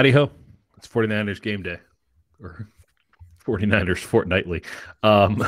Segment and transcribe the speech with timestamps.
[0.00, 0.30] Howdy ho.
[0.78, 1.76] It's 49ers game day
[2.42, 2.66] or
[3.44, 4.62] 49ers fortnightly.
[5.02, 5.46] Um,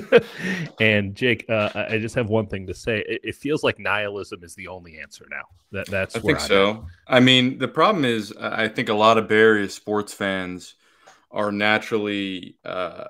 [0.82, 3.02] and Jake, uh, I just have one thing to say.
[3.08, 5.44] It, it, feels like nihilism is the only answer now.
[5.72, 6.70] That that's I think I'm so.
[7.08, 7.16] At.
[7.16, 10.74] I mean, the problem is, I think a lot of Bears sports fans
[11.30, 13.06] are naturally uh,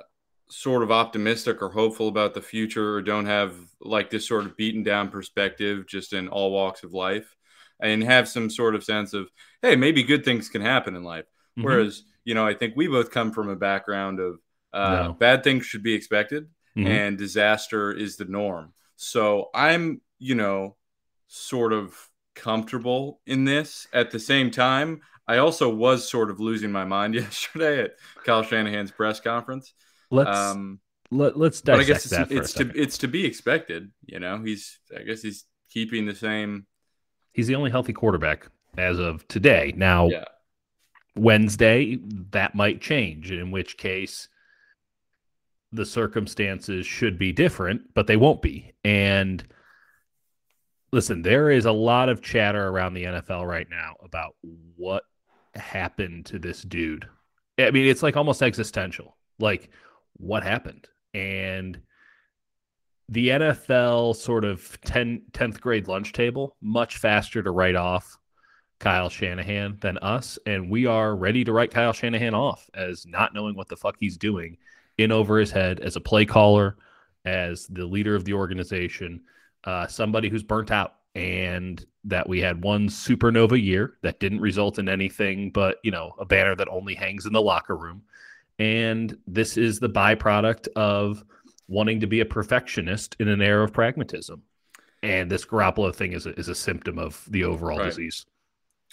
[0.48, 4.56] sort of optimistic or hopeful about the future, or don't have like this sort of
[4.56, 7.34] beaten down perspective just in all walks of life,
[7.80, 9.28] and have some sort of sense of,
[9.62, 11.24] hey, maybe good things can happen in life.
[11.58, 11.64] Mm-hmm.
[11.64, 14.38] Whereas, you know, I think we both come from a background of
[14.72, 15.12] uh, no.
[15.12, 16.86] bad things should be expected mm-hmm.
[16.86, 18.72] and disaster is the norm.
[18.96, 20.76] So I'm, you know,
[21.28, 21.96] sort of
[22.34, 23.86] comfortable in this.
[23.92, 27.92] At the same time, I also was sort of losing my mind yesterday at
[28.24, 29.72] Kyle Shanahan's press conference.
[30.10, 30.80] Let's um,
[31.10, 33.90] let, let's dissect but I guess it's, it's to it's to be expected.
[34.06, 36.66] You know, he's I guess he's keeping the same.
[37.34, 38.48] He's the only healthy quarterback
[38.78, 39.74] as of today.
[39.76, 40.24] Now, yeah.
[41.16, 41.98] Wednesday
[42.30, 43.30] that might change.
[43.30, 44.28] In which case,
[45.72, 48.72] the circumstances should be different, but they won't be.
[48.84, 49.44] And
[50.92, 54.36] listen, there is a lot of chatter around the NFL right now about
[54.76, 55.02] what
[55.54, 57.08] happened to this dude.
[57.58, 59.16] I mean, it's like almost existential.
[59.38, 59.70] Like,
[60.16, 60.86] what happened?
[61.12, 61.80] And
[63.08, 68.18] the NFL sort of 10, 10th grade lunch table, much faster to write off
[68.78, 70.38] Kyle Shanahan than us.
[70.46, 73.96] And we are ready to write Kyle Shanahan off as not knowing what the fuck
[73.98, 74.56] he's doing
[74.98, 76.76] in over his head as a play caller,
[77.24, 79.22] as the leader of the organization,
[79.64, 84.78] uh, somebody who's burnt out, and that we had one supernova year that didn't result
[84.78, 88.02] in anything but you know a banner that only hangs in the locker room,
[88.58, 91.24] and this is the byproduct of
[91.68, 94.42] wanting to be a perfectionist in an era of pragmatism.
[95.02, 97.86] And this Garoppolo thing is a, is a symptom of the overall right.
[97.86, 98.24] disease.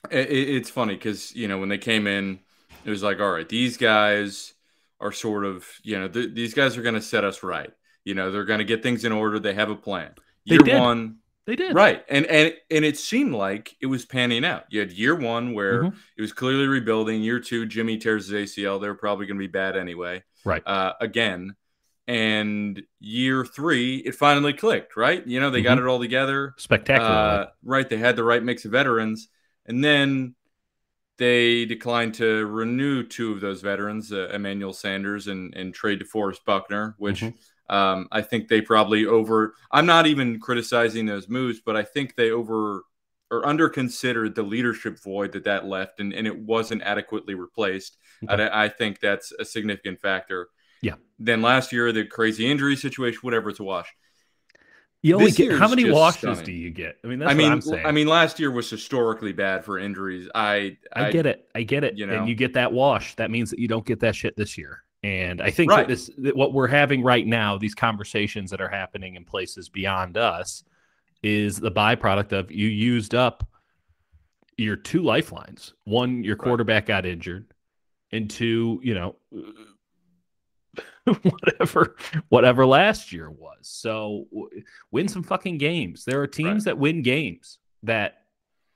[0.09, 2.39] It, it's funny because you know when they came in,
[2.83, 4.53] it was like, all right, these guys
[4.99, 7.71] are sort of, you know, th- these guys are going to set us right.
[8.03, 9.39] You know, they're going to get things in order.
[9.39, 10.11] They have a plan.
[10.43, 14.43] Year they one, they did right, and and and it seemed like it was panning
[14.43, 14.65] out.
[14.69, 15.97] You had year one where mm-hmm.
[16.17, 17.21] it was clearly rebuilding.
[17.21, 18.81] Year two, Jimmy tears his ACL.
[18.81, 20.23] They're probably going to be bad anyway.
[20.43, 20.63] Right.
[20.65, 21.55] Uh, again,
[22.07, 24.95] and year three, it finally clicked.
[24.95, 25.25] Right.
[25.25, 25.65] You know, they mm-hmm.
[25.65, 26.53] got it all together.
[26.57, 27.09] Spectacular.
[27.09, 27.87] Uh, right.
[27.87, 29.29] They had the right mix of veterans,
[29.65, 30.35] and then
[31.17, 36.43] they declined to renew two of those veterans, uh, Emmanuel Sanders and, and trade DeForest
[36.45, 37.75] Buckner, which mm-hmm.
[37.75, 39.53] um, I think they probably over.
[39.71, 42.83] I'm not even criticizing those moves, but I think they over
[43.29, 47.97] or under considered the leadership void that that left, and, and it wasn't adequately replaced.
[48.23, 48.43] Okay.
[48.43, 50.49] I, I think that's a significant factor.
[50.81, 50.95] Yeah.
[51.19, 53.93] Then last year, the crazy injury situation, whatever, it's a wash.
[55.03, 56.45] You only get how many washes stunning.
[56.45, 56.97] do you get?
[57.03, 60.29] I mean, I mean, i mean, last year was historically bad for injuries.
[60.35, 61.97] I, I, I get it, I get it.
[61.97, 63.15] You know, and you get that wash.
[63.15, 64.83] That means that you don't get that shit this year.
[65.03, 65.87] And I think right.
[65.87, 69.69] that this, that what we're having right now, these conversations that are happening in places
[69.69, 70.63] beyond us,
[71.23, 73.47] is the byproduct of you used up
[74.57, 75.73] your two lifelines.
[75.85, 77.03] One, your quarterback right.
[77.03, 77.51] got injured,
[78.11, 79.15] and two, you know,
[81.23, 81.95] whatever
[82.29, 83.57] whatever last year was.
[83.61, 84.27] So
[84.91, 86.05] win some fucking games.
[86.05, 86.71] There are teams right.
[86.71, 88.23] that win games that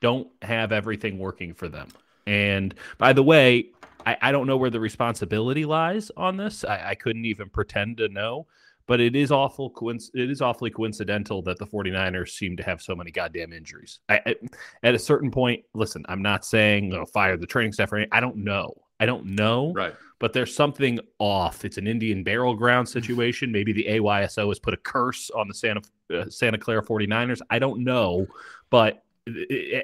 [0.02, 1.88] don't have everything working for them.
[2.28, 3.72] And by the way,
[4.06, 6.64] I, I don't know where the responsibility lies on this.
[6.64, 8.48] I, I couldn't even pretend to know,
[8.88, 9.72] but it is awful.
[9.72, 14.00] Coinc- it is awfully coincidental that the 49ers seem to have so many goddamn injuries.
[14.10, 14.36] I, I,
[14.84, 17.98] at a certain point, listen, I'm not saying you know, fire the training staff or
[17.98, 18.14] anything.
[18.14, 18.74] I don't know.
[19.00, 19.74] I don't know.
[19.74, 21.66] Right but there's something off.
[21.66, 23.52] It's an Indian burial ground situation.
[23.52, 25.82] Maybe the AYSO has put a curse on the Santa
[26.14, 27.42] uh, Santa Clara 49ers.
[27.50, 28.28] I don't know,
[28.70, 29.04] but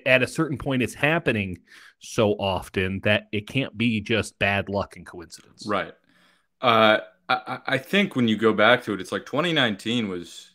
[0.05, 1.59] at a certain point, it's happening
[2.00, 5.66] so often that it can't be just bad luck and coincidence.
[5.67, 5.94] Right.
[6.61, 10.51] Uh, I, I think when you go back to it, it's like 2019 was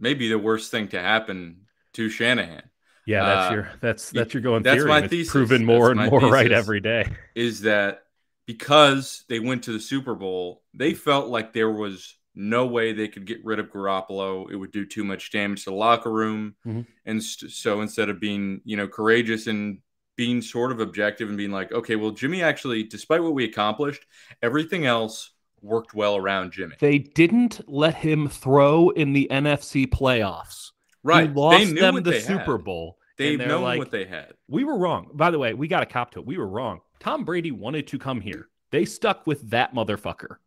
[0.00, 2.62] maybe the worst thing to happen to Shanahan.
[3.06, 4.88] Yeah, that's uh, your that's that's your going that's theory.
[4.88, 5.30] My thesis.
[5.30, 7.10] proven more that's and more right every day.
[7.34, 8.04] Is that
[8.46, 13.08] because they went to the Super Bowl, they felt like there was no way they
[13.08, 14.50] could get rid of Garoppolo.
[14.50, 16.56] It would do too much damage to the locker room.
[16.66, 16.82] Mm-hmm.
[17.06, 19.78] And st- so instead of being, you know, courageous and
[20.16, 24.04] being sort of objective and being like, okay, well, Jimmy actually, despite what we accomplished,
[24.42, 25.30] everything else
[25.62, 26.76] worked well around Jimmy.
[26.78, 30.72] They didn't let him throw in the NFC playoffs.
[31.04, 31.28] Right.
[31.28, 32.64] He lost them the Super had.
[32.64, 32.98] Bowl.
[33.16, 34.32] They've known like, what they had.
[34.48, 35.10] We were wrong.
[35.12, 36.26] By the way, we got a cop to it.
[36.26, 36.80] We were wrong.
[36.98, 38.48] Tom Brady wanted to come here.
[38.70, 40.38] They stuck with that motherfucker,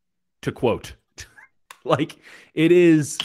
[0.42, 0.94] to quote.
[1.86, 2.18] like
[2.54, 3.18] it is.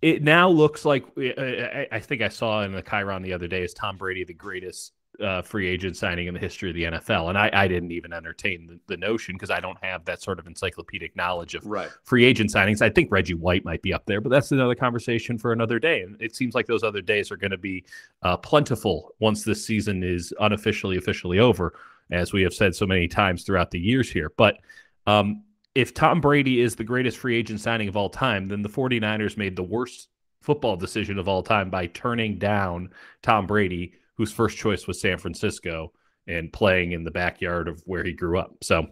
[0.00, 3.62] It now looks like I, I think I saw in the Chiron the other day
[3.62, 7.28] is Tom Brady the greatest uh, free agent signing in the history of the NFL.
[7.28, 10.38] And I, I didn't even entertain the, the notion because I don't have that sort
[10.38, 11.90] of encyclopedic knowledge of right.
[12.02, 12.82] free agent signings.
[12.82, 16.02] I think Reggie White might be up there, but that's another conversation for another day.
[16.02, 17.84] And it seems like those other days are going to be
[18.22, 21.74] uh, plentiful once this season is unofficially officially over,
[22.10, 24.32] as we have said so many times throughout the years here.
[24.36, 24.58] But
[25.06, 25.42] um,
[25.74, 29.36] if Tom Brady is the greatest free agent signing of all time, then the 49ers
[29.36, 30.08] made the worst
[30.40, 32.90] football decision of all time by turning down
[33.22, 35.92] Tom Brady whose first choice was San Francisco
[36.28, 38.54] and playing in the backyard of where he grew up.
[38.62, 38.86] So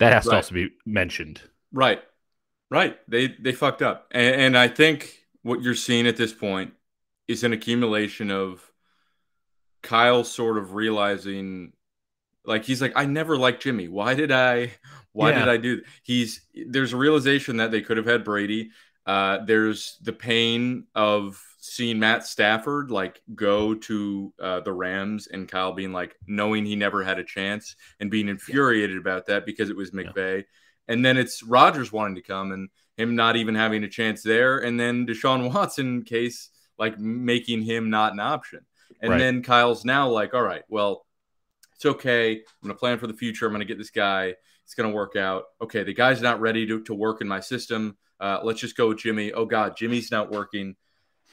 [0.00, 0.32] that has right.
[0.32, 1.40] to also be mentioned.
[1.70, 2.02] Right.
[2.72, 2.98] Right.
[3.06, 4.08] They they fucked up.
[4.10, 6.72] And, and I think what you're seeing at this point
[7.28, 8.68] is an accumulation of
[9.80, 11.72] Kyle sort of realizing
[12.44, 13.86] like he's like I never liked Jimmy.
[13.86, 14.72] Why did I
[15.12, 15.38] why yeah.
[15.38, 18.72] did I do he's there's a realization that they could have had Brady.
[19.06, 25.48] Uh, there's the pain of seeing Matt Stafford like go to uh, the Rams and
[25.48, 29.00] Kyle being like knowing he never had a chance and being infuriated yeah.
[29.00, 30.36] about that because it was McVay.
[30.36, 30.42] Yeah.
[30.88, 32.68] And then it's Rodgers wanting to come and
[32.98, 34.58] him not even having a chance there.
[34.58, 38.60] And then Deshaun Watson case like making him not an option.
[39.00, 39.18] And right.
[39.18, 41.06] then Kyle's now like, all right, well,
[41.76, 42.32] it's okay.
[42.32, 43.46] I'm going to plan for the future.
[43.46, 44.34] I'm going to get this guy.
[44.64, 45.44] It's going to work out.
[45.62, 47.96] Okay, the guy's not ready to, to work in my system.
[48.20, 49.32] Uh, let's just go with Jimmy.
[49.32, 50.76] Oh God, Jimmy's not working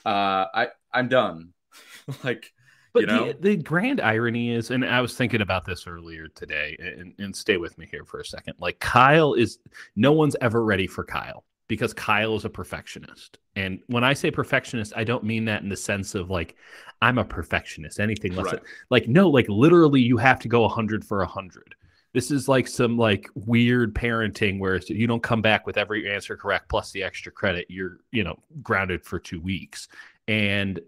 [0.05, 1.53] uh, I I'm done.
[2.23, 2.51] like,
[2.93, 3.27] but you know?
[3.27, 7.35] the, the grand irony is, and I was thinking about this earlier today, and, and
[7.35, 8.55] stay with me here for a second.
[8.59, 9.59] Like Kyle is,
[9.95, 13.37] no one's ever ready for Kyle because Kyle is a perfectionist.
[13.55, 16.57] And when I say perfectionist, I don't mean that in the sense of like
[17.01, 18.51] I'm a perfectionist, anything less.
[18.51, 18.61] Right.
[18.89, 21.73] Like no, like literally, you have to go hundred for a hundred.
[22.13, 26.35] This is like some like weird parenting where you don't come back with every answer
[26.35, 27.67] correct plus the extra credit.
[27.69, 29.87] You're, you know, grounded for two weeks.
[30.27, 30.79] And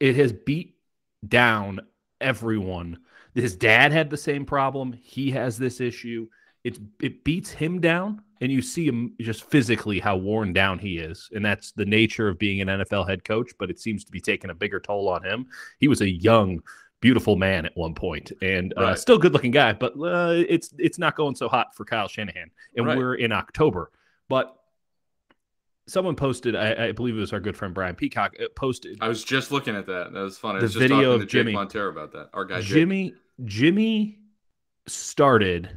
[0.00, 0.76] it has beat
[1.26, 1.80] down
[2.20, 2.98] everyone.
[3.34, 4.92] His dad had the same problem.
[4.92, 6.28] He has this issue.
[6.62, 10.98] It's it beats him down, and you see him just physically how worn down he
[10.98, 13.52] is, and that's the nature of being an NFL head coach.
[13.58, 15.46] But it seems to be taking a bigger toll on him.
[15.78, 16.62] He was a young
[17.04, 18.98] beautiful man at one point, and uh, right.
[18.98, 19.74] still good looking guy.
[19.74, 22.96] But uh, it's it's not going so hot for Kyle Shanahan, and right.
[22.96, 23.90] we're in October.
[24.30, 24.56] But
[25.86, 28.96] someone posted, I, I, believe it was our good friend Brian Peacock uh, posted.
[29.02, 30.14] I was just looking at that.
[30.14, 30.60] That was funny.
[30.60, 32.30] The video of Jimmy Montero about that.
[32.32, 33.18] Our guy Jimmy Jake.
[33.44, 34.18] Jimmy
[34.86, 35.68] started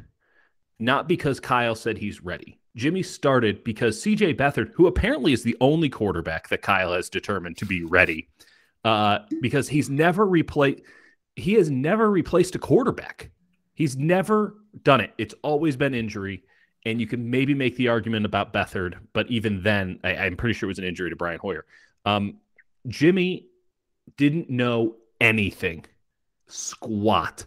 [0.78, 2.58] not because Kyle said he's ready.
[2.74, 7.58] Jimmy started because CJ Beathard, who apparently is the only quarterback that Kyle has determined
[7.58, 8.28] to be ready,
[8.84, 10.80] uh, because he's never replaced
[11.38, 13.30] he has never replaced a quarterback.
[13.74, 15.12] He's never done it.
[15.18, 16.42] It's always been injury.
[16.84, 20.54] And you can maybe make the argument about Beathard, but even then, I, am pretty
[20.54, 21.66] sure it was an injury to Brian Hoyer.
[22.04, 22.38] Um,
[22.86, 23.48] Jimmy
[24.16, 25.84] didn't know anything,
[26.46, 27.44] squat.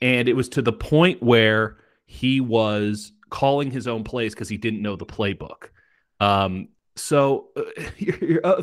[0.00, 4.56] And it was to the point where he was calling his own plays because he
[4.56, 5.68] didn't know the playbook.
[6.20, 7.62] Um, so uh,
[7.98, 8.62] you're, you're, uh,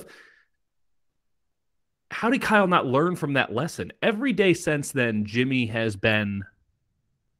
[2.12, 3.92] how did Kyle not learn from that lesson?
[4.01, 6.44] Every day since then, Jimmy has been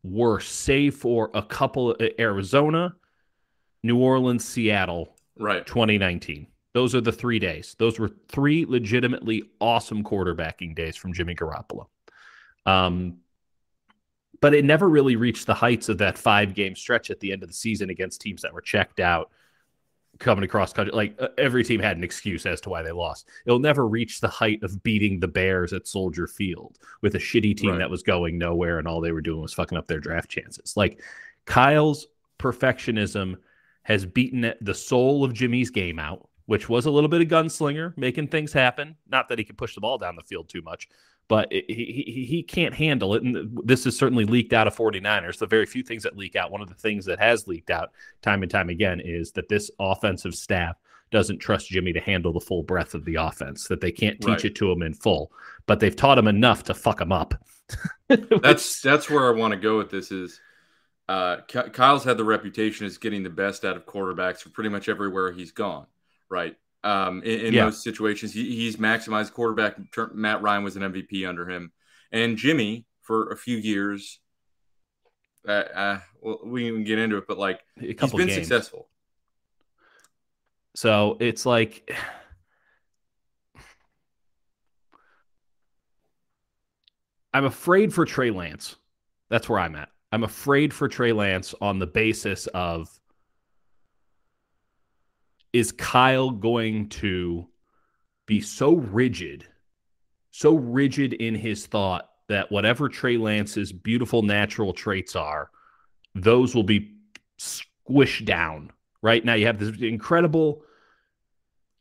[0.04, 2.96] worse, save for a couple of uh, Arizona,
[3.84, 5.66] New Orleans, Seattle, right?
[5.66, 6.48] 2019.
[6.74, 7.76] Those are the three days.
[7.80, 11.88] Those were three legitimately awesome quarterbacking days from Jimmy Garoppolo.
[12.66, 13.18] Um,
[14.42, 17.42] but it never really reached the heights of that five game stretch at the end
[17.42, 19.32] of the season against teams that were checked out
[20.20, 20.94] coming across country.
[20.94, 23.28] Like uh, every team had an excuse as to why they lost.
[23.46, 27.58] It'll never reach the height of beating the Bears at Soldier Field with a shitty
[27.58, 27.80] team right.
[27.80, 30.76] that was going nowhere and all they were doing was fucking up their draft chances.
[30.76, 31.02] Like
[31.46, 32.08] Kyle's
[32.40, 33.36] perfectionism
[33.84, 37.98] has beaten the soul of Jimmy's game out, which was a little bit of gunslinger,
[37.98, 38.96] making things happen.
[39.10, 40.90] Not that he could push the ball down the field too much,
[41.28, 43.24] but it, he, he, he can't handle it.
[43.24, 45.38] And this is certainly leaked out of 49ers.
[45.38, 47.92] The very few things that leak out, one of the things that has leaked out
[48.22, 50.78] time and time again is that this offensive staff
[51.12, 54.30] doesn't trust Jimmy to handle the full breadth of the offense, that they can't teach
[54.30, 54.46] right.
[54.46, 55.32] it to him in full,
[55.66, 57.34] but they've taught him enough to fuck him up.
[58.42, 60.40] that's that's where I want to go with this is
[61.10, 64.90] uh, Kyle's had the reputation as getting the best out of quarterbacks for pretty much
[64.90, 65.86] everywhere he's gone,
[66.30, 66.56] right?
[66.88, 67.66] Um, in, in yeah.
[67.66, 68.34] those situations.
[68.34, 69.76] He, he's maximized quarterback.
[70.14, 71.74] Matt Ryan was an MVP under him,
[72.14, 74.20] and Jimmy for a few years.
[75.46, 78.34] Uh, uh, well, we can get into it, but like he's been games.
[78.36, 78.88] successful.
[80.76, 81.92] So it's like.
[87.34, 88.78] I'm afraid for Trey Lance.
[89.30, 89.90] That's where I'm at.
[90.12, 92.90] I'm afraid for Trey Lance on the basis of
[95.54, 97.48] is Kyle going to
[98.26, 99.46] be so rigid,
[100.32, 105.50] so rigid in his thought that whatever Trey Lance's beautiful natural traits are,
[106.14, 106.96] those will be
[107.40, 108.72] squished down.
[109.02, 110.64] Right now, you have this incredible.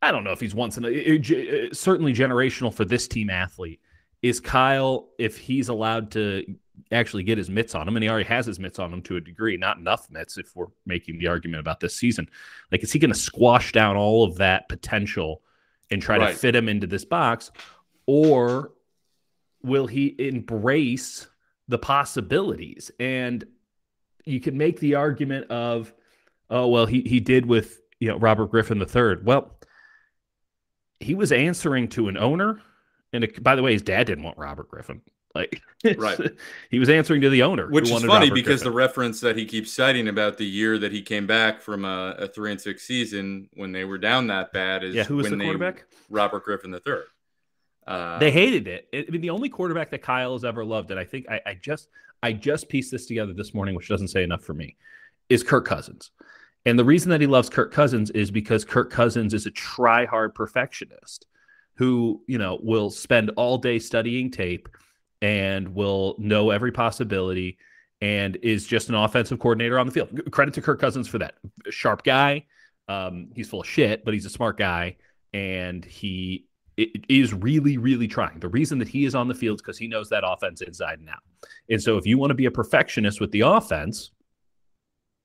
[0.01, 3.81] I don't know if he's once in a certainly generational for this team athlete.
[4.27, 6.55] Is Kyle, if he's allowed to
[6.91, 9.17] actually get his mitts on him, and he already has his mitts on him to
[9.17, 12.29] a degree, not enough mitts if we're making the argument about this season.
[12.71, 15.41] Like, is he going to squash down all of that potential
[15.91, 16.31] and try right.
[16.31, 17.51] to fit him into this box?
[18.05, 18.71] Or
[19.63, 21.27] will he embrace
[21.67, 22.91] the possibilities?
[22.99, 23.45] And
[24.25, 25.93] you can make the argument of,
[26.49, 29.23] oh, well, he, he did with, you know, Robert Griffin III.
[29.23, 29.57] Well,
[30.99, 32.61] he was answering to an owner.
[33.13, 35.01] And it, by the way, his dad didn't want Robert Griffin.
[35.33, 35.61] Like,
[35.97, 36.19] right.
[36.69, 38.71] he was answering to the owner, which is funny Robert because Griffin.
[38.71, 42.15] the reference that he keeps citing about the year that he came back from a,
[42.17, 45.29] a three and six season when they were down that bad is yeah, who was
[45.29, 45.75] the quarterback?
[45.75, 46.95] They, Robert Griffin III.
[47.85, 48.89] Uh, they hated it.
[48.93, 51.53] I mean, the only quarterback that Kyle has ever loved, and I think I, I
[51.53, 51.87] just
[52.21, 54.75] I just pieced this together this morning, which doesn't say enough for me,
[55.29, 56.11] is Kirk Cousins.
[56.65, 60.35] And the reason that he loves Kirk Cousins is because Kirk Cousins is a try-hard
[60.35, 61.25] perfectionist
[61.77, 64.67] who, you know, will spend all day studying tape
[65.21, 67.57] and will know every possibility
[68.01, 70.31] and is just an offensive coordinator on the field.
[70.31, 71.35] Credit to Kirk Cousins for that.
[71.69, 72.45] Sharp guy.
[72.87, 74.97] Um, he's full of shit, but he's a smart guy
[75.33, 76.47] and he
[77.09, 78.39] is really, really trying.
[78.39, 80.99] The reason that he is on the field is because he knows that offense inside
[80.99, 81.19] and out.
[81.69, 84.11] And so, if you want to be a perfectionist with the offense,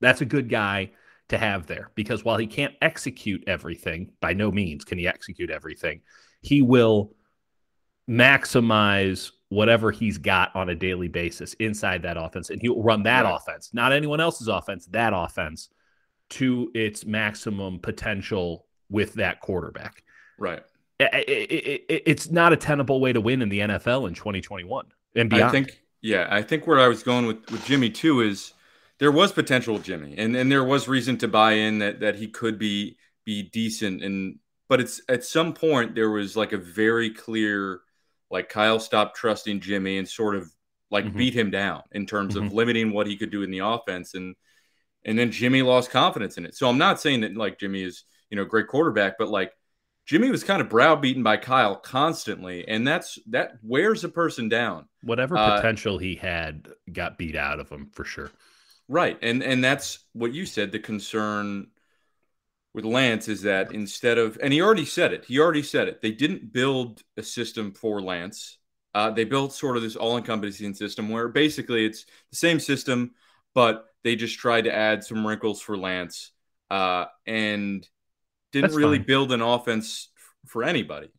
[0.01, 0.93] that's a good guy
[1.29, 5.51] to have there because while he can't execute everything, by no means can he execute
[5.51, 6.01] everything,
[6.43, 7.15] he will
[8.09, 12.51] maximize whatever he's got on a daily basis inside that offense.
[12.51, 13.35] And he'll run that right.
[13.35, 15.69] offense, not anyone else's offense, that offense
[16.31, 20.03] to its maximum potential with that quarterback.
[20.39, 20.63] Right
[21.11, 25.31] it, it, it's not a tenable way to win in the NFL in 2021 and
[25.31, 25.45] beyond.
[25.45, 28.53] I think, yeah, I think where I was going with, with Jimmy too is
[28.99, 32.17] there was potential with Jimmy, and and there was reason to buy in that that
[32.17, 34.39] he could be be decent, and
[34.73, 37.81] but it's at some point there was like a very clear
[38.31, 40.51] like Kyle stopped trusting Jimmy and sort of
[40.91, 41.19] like mm-hmm.
[41.19, 42.47] beat him down in terms mm-hmm.
[42.47, 44.35] of limiting what he could do in the offense, and
[45.05, 46.55] and then Jimmy lost confidence in it.
[46.55, 49.53] So I'm not saying that like Jimmy is you know great quarterback, but like
[50.07, 54.89] Jimmy was kind of browbeaten by Kyle constantly, and that's that wears a person down.
[55.03, 58.31] Whatever uh, potential uh, he had got beat out of him for sure.
[58.89, 60.73] Right, and and that's what you said.
[60.73, 61.67] The concern
[62.75, 65.25] with Lance is that instead of, and he already said it.
[65.27, 66.01] He already said it.
[66.01, 68.59] They didn't build a system for Lance.
[68.95, 73.13] Uh, they built sort of this all-encompassing system where basically it's the same system,
[73.55, 76.33] but they just tried to add some wrinkles for Lance.
[76.71, 77.87] Uh, and
[78.53, 79.07] didn't That's really fine.
[79.07, 80.09] build an offense
[80.47, 81.11] for anybody.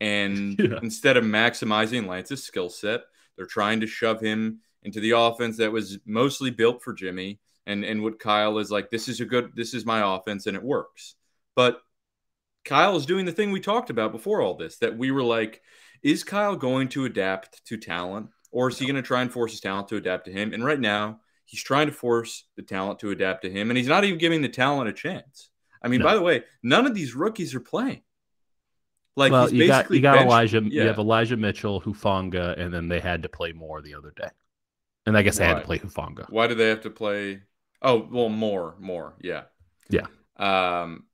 [0.00, 0.78] And yeah.
[0.82, 3.00] instead of maximizing Lance's skill set,
[3.36, 7.40] they're trying to shove him into the offense that was mostly built for Jimmy.
[7.70, 10.56] And and what Kyle is like, this is a good, this is my offense, and
[10.56, 11.14] it works.
[11.54, 11.80] But
[12.64, 15.62] Kyle is doing the thing we talked about before all this that we were like,
[16.02, 19.52] is Kyle going to adapt to talent, or is he going to try and force
[19.52, 20.52] his talent to adapt to him?
[20.52, 23.88] And right now, he's trying to force the talent to adapt to him, and he's
[23.88, 25.50] not even giving the talent a chance.
[25.82, 26.06] I mean, no.
[26.06, 28.02] by the way, none of these rookies are playing.
[29.16, 30.82] Like, well, you got you got benched, Elijah, yeah.
[30.82, 34.28] you have Elijah Mitchell, Hufanga, and then they had to play more the other day,
[35.06, 36.30] and I guess they had to play Hufanga.
[36.30, 37.42] Why do they have to play?
[37.82, 39.42] Oh, well, more, more, yeah,
[39.88, 40.06] yeah.
[40.36, 41.04] Um,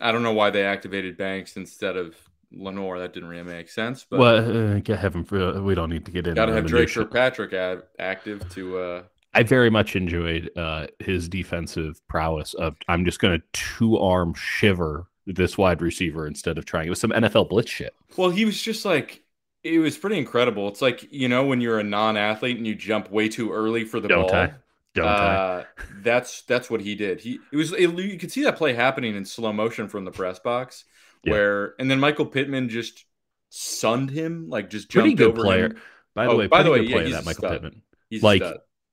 [0.00, 2.16] I don't know why they activated Banks instead of
[2.52, 2.98] Lenoir.
[2.98, 4.06] That didn't really make sense.
[4.08, 6.34] But well, uh, heaven for we don't need to get into.
[6.34, 9.02] Got to have Dre Kirkpatrick ad, active to uh,
[9.34, 14.34] I very much enjoyed uh, his defensive prowess of I'm just going to two arm
[14.34, 16.86] shiver this wide receiver instead of trying.
[16.86, 17.94] It was some NFL blitz shit.
[18.16, 19.22] Well, he was just like
[19.64, 20.68] it was pretty incredible.
[20.68, 23.98] It's like you know when you're a non-athlete and you jump way too early for
[23.98, 24.36] the Don't ball.
[24.36, 24.54] I?
[24.94, 25.64] Don't uh,
[26.02, 27.20] that's that's what he did.
[27.20, 30.12] He it was it, you could see that play happening in slow motion from the
[30.12, 30.84] press box,
[31.24, 31.32] yeah.
[31.32, 33.04] where and then Michael Pittman just
[33.48, 35.66] sunned him like just jumped pretty good player.
[35.66, 35.80] Him.
[36.14, 37.82] By the oh, way, by the way, yeah, that Michael Pittman.
[38.08, 38.42] He's like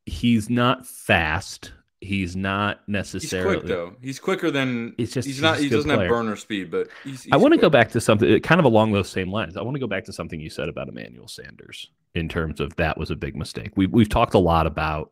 [0.07, 1.71] he's not fast.
[1.99, 3.57] He's not necessarily.
[3.57, 3.95] He's quick though.
[4.01, 4.95] He's quicker than.
[4.97, 5.57] It's just he's not.
[5.57, 5.99] He's he doesn't player.
[5.99, 7.21] have burner speed, but he's.
[7.21, 9.55] he's I want to go back to something kind of along those same lines.
[9.55, 12.75] I want to go back to something you said about Emmanuel Sanders in terms of
[12.77, 13.73] that was a big mistake.
[13.75, 15.11] We we've talked a lot about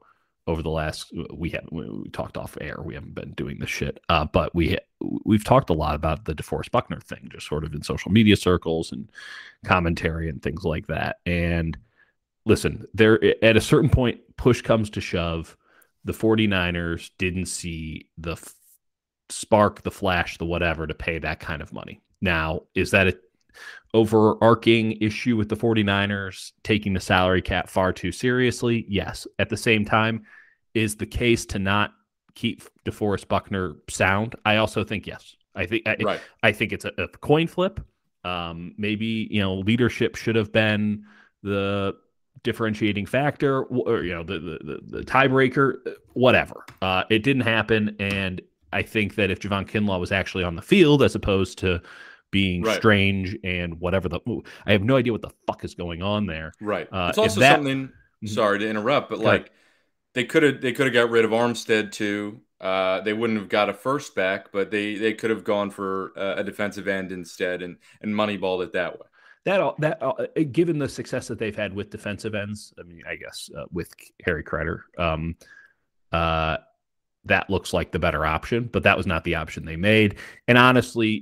[0.50, 2.78] over the last we have we talked off air.
[2.84, 4.78] We haven't been doing this shit, uh, but we
[5.24, 8.36] we've talked a lot about the DeForest Buckner thing, just sort of in social media
[8.36, 9.10] circles and
[9.64, 11.78] commentary and things like that, and
[12.46, 15.56] listen, there at a certain point, push comes to shove.
[16.06, 18.56] The 49ers didn't see the f-
[19.30, 22.02] spark, the flash, the whatever to pay that kind of money.
[22.22, 23.18] Now, is that a
[23.94, 28.86] overarching issue with the 49ers taking the salary cap far too seriously?
[28.88, 29.28] Yes.
[29.38, 30.24] At the same time,
[30.74, 31.94] is the case to not
[32.36, 34.36] keep DeForest Buckner sound?
[34.46, 35.36] I also think yes.
[35.56, 36.22] I think I, right.
[36.44, 37.80] I think it's a, a coin flip.
[38.24, 41.06] Um, maybe you know leadership should have been
[41.44, 41.96] the
[42.44, 45.78] differentiating factor, or you know the the, the, the tiebreaker,
[46.14, 46.66] whatever.
[46.82, 50.62] Uh, it didn't happen, and I think that if Javon Kinlaw was actually on the
[50.62, 51.82] field as opposed to
[52.32, 52.76] being right.
[52.76, 54.20] strange and whatever the
[54.66, 56.54] I have no idea what the fuck is going on there.
[56.62, 56.88] Right.
[56.92, 57.88] Uh, it's also that, something.
[57.88, 58.28] Mm-hmm.
[58.28, 59.52] Sorry to interrupt, but like
[60.14, 62.42] they could have they could have got rid of Armstead too.
[62.60, 66.12] Uh, they wouldn't have got a first back, but they they could have gone for
[66.16, 69.06] a defensive end instead and and moneyballed it that way.
[69.46, 73.04] That all that uh, given the success that they've had with defensive ends, I mean,
[73.10, 75.38] I guess uh, with Kerry Hyder, um,
[76.12, 76.58] uh,
[77.26, 78.70] that looks like the better option.
[78.72, 80.18] But that was not the option they made.
[80.48, 81.22] And honestly,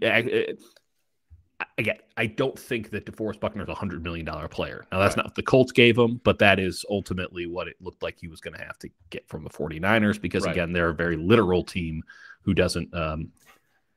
[1.78, 4.86] again, I don't think that DeForest Buckner is a hundred million dollar player.
[4.92, 5.18] Now that's right.
[5.18, 8.28] not what the Colts gave him, but that is ultimately what it looked like he
[8.28, 10.52] was going to have to get from the 49ers because right.
[10.52, 12.04] again, they're a very literal team
[12.44, 13.32] who doesn't um,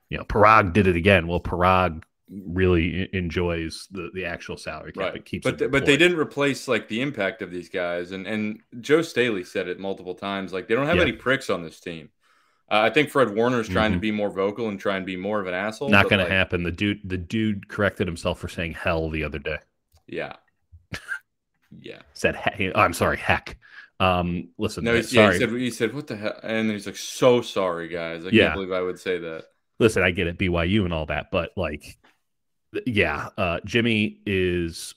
[0.09, 1.26] you know, Paraag did it again.
[1.26, 5.02] Well, Paraag really enjoys the the actual salary cap.
[5.02, 5.17] Right.
[5.17, 8.26] It keeps but th- but they didn't replace like the impact of these guys and
[8.26, 11.02] and Joe Staley said it multiple times like they don't have yeah.
[11.02, 12.11] any pricks on this team.
[12.71, 13.97] Uh, I think Fred Warner is trying mm-hmm.
[13.97, 15.89] to be more vocal and try and be more of an asshole.
[15.89, 16.62] Not going like, to happen.
[16.62, 19.59] The dude, the dude corrected himself for saying hell the other day.
[20.07, 20.35] Yeah,
[21.81, 22.03] yeah.
[22.15, 23.59] Said, he- oh, I'm sorry, heck.
[23.99, 26.39] Um, listen, no, he's, yeah, he said, he said, what the hell?
[26.43, 28.25] And then he's like, so sorry, guys.
[28.25, 28.45] I yeah.
[28.45, 29.45] can't believe I would say that.
[29.79, 31.99] Listen, I get it, BYU and all that, but like,
[32.87, 34.95] yeah, uh, Jimmy is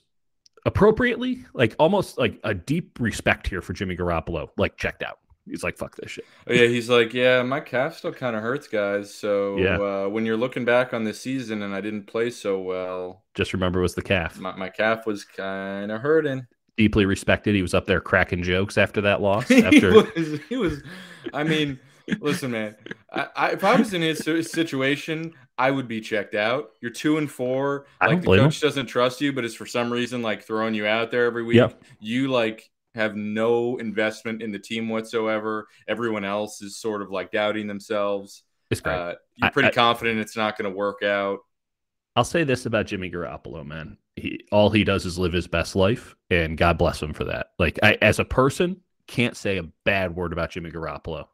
[0.64, 5.18] appropriately like almost like a deep respect here for Jimmy Garoppolo, like checked out.
[5.46, 6.24] He's like, fuck this shit.
[6.48, 9.12] Oh, yeah, he's like, yeah, my calf still kind of hurts, guys.
[9.14, 9.76] So yeah.
[9.76, 13.52] uh, when you're looking back on this season and I didn't play so well, just
[13.52, 14.38] remember it was the calf.
[14.38, 16.46] My, my calf was kind of hurting.
[16.76, 17.54] Deeply respected.
[17.54, 19.50] He was up there cracking jokes after that loss.
[19.50, 20.82] After he, was, he was,
[21.32, 21.78] I mean,
[22.20, 22.74] listen, man.
[23.12, 24.18] I, I, if I was in his
[24.50, 26.70] situation, I would be checked out.
[26.80, 27.86] You're two and four.
[28.00, 28.68] I like the coach him.
[28.68, 31.56] doesn't trust you, but is for some reason like throwing you out there every week.
[31.56, 31.82] Yep.
[32.00, 35.66] You like have no investment in the team whatsoever.
[35.88, 38.44] Everyone else is sort of like doubting themselves.
[38.70, 38.94] It's great.
[38.94, 41.40] Uh, you're pretty I, confident it's not going to work out.
[42.16, 43.98] I'll say this about Jimmy Garoppolo, man.
[44.16, 47.48] He all he does is live his best life, and God bless him for that.
[47.58, 51.26] Like I, as a person, can't say a bad word about Jimmy Garoppolo.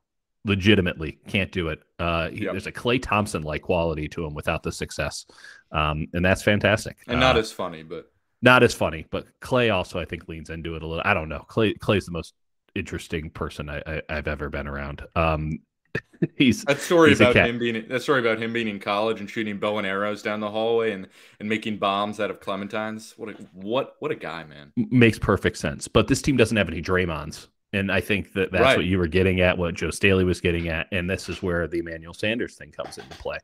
[0.47, 1.83] Legitimately, can't do it.
[1.99, 2.53] Uh, he, yep.
[2.53, 5.27] There's a Klay Thompson like quality to him without the success,
[5.71, 6.97] um, and that's fantastic.
[7.07, 8.11] And not uh, as funny, but
[8.43, 11.03] not as funny, but Klay also I think leans into it a little.
[11.05, 11.45] I don't know.
[11.49, 12.35] Klay Klay's the most
[12.75, 15.03] interesting person I, I have ever been around.
[15.17, 15.59] Um,
[16.37, 19.29] he's that story he's about him being that story about him being in college and
[19.29, 21.09] shooting bow and arrows down the hallway and
[21.41, 23.19] and making bombs out of clementines.
[23.19, 24.73] What a what what a guy, man.
[24.77, 25.89] Makes perfect sense.
[25.89, 27.49] But this team doesn't have any Draymonds.
[27.73, 28.77] And I think that that's right.
[28.77, 31.69] what you were getting at, what Joe Staley was getting at, and this is where
[31.69, 33.39] the Emmanuel Sanders thing comes into play.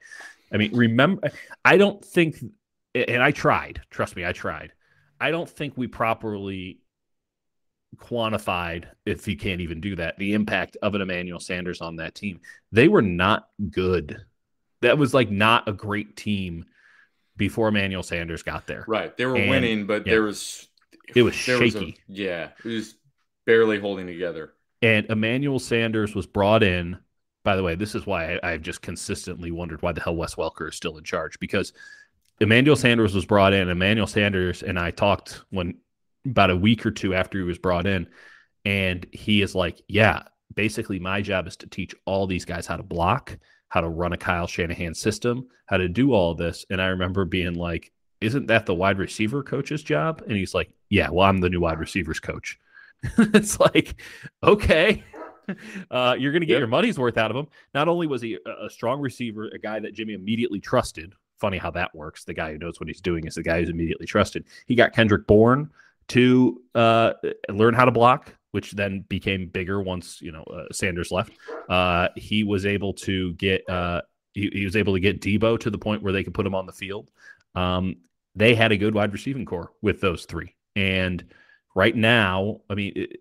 [0.52, 1.30] I mean, remember,
[1.64, 2.42] I don't think,
[2.92, 3.82] and I tried.
[3.90, 4.72] Trust me, I tried.
[5.20, 6.80] I don't think we properly
[7.96, 12.14] quantified, if you can't even do that, the impact of an Emmanuel Sanders on that
[12.14, 12.40] team.
[12.72, 14.24] They were not good.
[14.82, 16.66] That was like not a great team
[17.36, 18.84] before Emmanuel Sanders got there.
[18.86, 19.16] Right.
[19.16, 20.68] They were and, winning, but yeah, there was
[21.14, 21.64] it was shaky.
[21.64, 22.94] Was a, yeah, it was
[23.46, 24.52] barely holding together.
[24.82, 26.98] And Emmanuel Sanders was brought in.
[27.44, 30.34] By the way, this is why I, have just consistently wondered why the hell Wes
[30.34, 31.72] Welker is still in charge because
[32.40, 33.68] Emmanuel Sanders was brought in.
[33.68, 35.76] Emmanuel Sanders and I talked when
[36.24, 38.08] about a week or two after he was brought in,
[38.64, 42.76] and he is like, "Yeah, basically my job is to teach all these guys how
[42.76, 46.80] to block, how to run a Kyle Shanahan system, how to do all this." And
[46.82, 51.10] I remember being like, "Isn't that the wide receiver coach's job?" And he's like, "Yeah,
[51.10, 52.58] well, I'm the new wide receivers coach."
[53.18, 54.00] it's like,
[54.42, 55.04] okay.
[55.92, 56.58] Uh, you're going to get yep.
[56.58, 57.46] your money's worth out of him.
[57.72, 61.58] Not only was he a, a strong receiver, a guy that Jimmy immediately trusted, funny
[61.58, 62.24] how that works.
[62.24, 64.44] The guy who knows what he's doing is the guy who's immediately trusted.
[64.66, 65.70] He got Kendrick Bourne
[66.08, 67.12] to uh,
[67.48, 71.32] learn how to block, which then became bigger once you know uh, Sanders left.
[71.68, 75.70] Uh, he was able to get uh, he, he, was able to get Deebo to
[75.70, 77.10] the point where they could put him on the field.
[77.54, 77.96] Um,
[78.34, 81.24] they had a good wide receiving corps with those three, and
[81.74, 83.16] right now, I mean, it,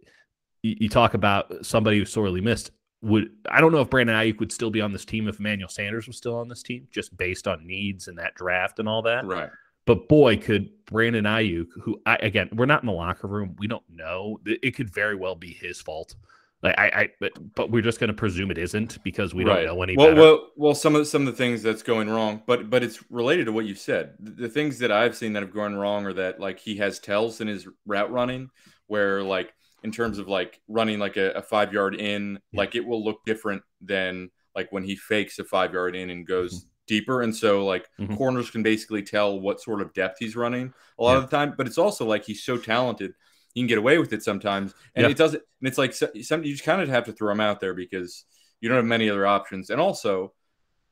[0.61, 4.39] you, you talk about somebody who sorely missed would I don't know if Brandon Aiyuk
[4.39, 7.15] would still be on this team if Emmanuel Sanders was still on this team, just
[7.15, 9.25] based on needs and that draft and all that.
[9.25, 9.49] Right.
[9.85, 13.67] But boy, could Brandon Aiyuk, who I again, we're not in the locker room, we
[13.67, 14.39] don't know.
[14.45, 16.15] It could very well be his fault.
[16.63, 19.65] Like I, I but, but we're just going to presume it isn't because we don't
[19.65, 20.21] know any well, better.
[20.21, 23.45] Well, well, some of some of the things that's going wrong, but but it's related
[23.45, 24.13] to what you said.
[24.19, 26.97] The, the things that I've seen that have gone wrong are that like he has
[26.97, 28.49] tells in his route running,
[28.87, 29.53] where like
[29.85, 32.57] in terms of like running like a, a five yard in, yeah.
[32.57, 36.25] like it will look different than like when he fakes a five yard in and
[36.27, 36.67] goes mm-hmm.
[36.87, 37.21] deeper.
[37.21, 38.15] And so like mm-hmm.
[38.15, 41.17] corners can basically tell what sort of depth he's running a lot yeah.
[41.17, 41.53] of the time.
[41.55, 43.13] But it's also like he's so talented
[43.55, 45.09] he can get away with it sometimes, and yeah.
[45.09, 45.41] it doesn't.
[45.61, 48.25] And it's like some you just kind of have to throw him out there because
[48.59, 49.69] you don't have many other options.
[49.69, 50.33] And also,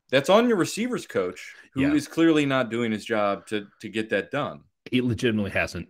[0.10, 4.10] that's on your receivers coach, who is clearly not doing his job to to get
[4.12, 4.62] that done.
[4.90, 5.90] He legitimately hasn't.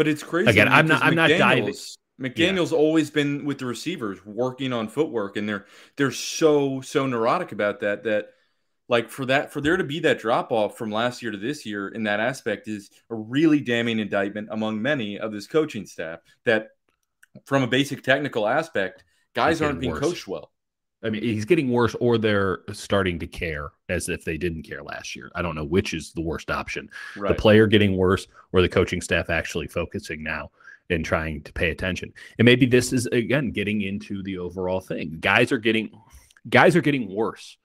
[0.00, 0.48] But it's crazy.
[0.48, 1.02] Again, I'm not.
[1.02, 1.74] I'm not diving.
[2.18, 2.78] McDaniel's yeah.
[2.78, 5.66] always been with the receivers working on footwork, and they're
[5.98, 8.28] they're so so neurotic about that that
[8.88, 11.66] like for that for there to be that drop off from last year to this
[11.66, 16.20] year in that aspect is a really damning indictment among many of this coaching staff
[16.46, 16.68] that
[17.44, 20.00] from a basic technical aspect guys aren't being worse.
[20.00, 20.50] coached well
[21.02, 24.82] i mean he's getting worse or they're starting to care as if they didn't care
[24.82, 27.28] last year i don't know which is the worst option right.
[27.28, 30.50] the player getting worse or the coaching staff actually focusing now
[30.90, 35.16] and trying to pay attention and maybe this is again getting into the overall thing
[35.20, 35.90] guys are getting
[36.48, 37.56] guys are getting worse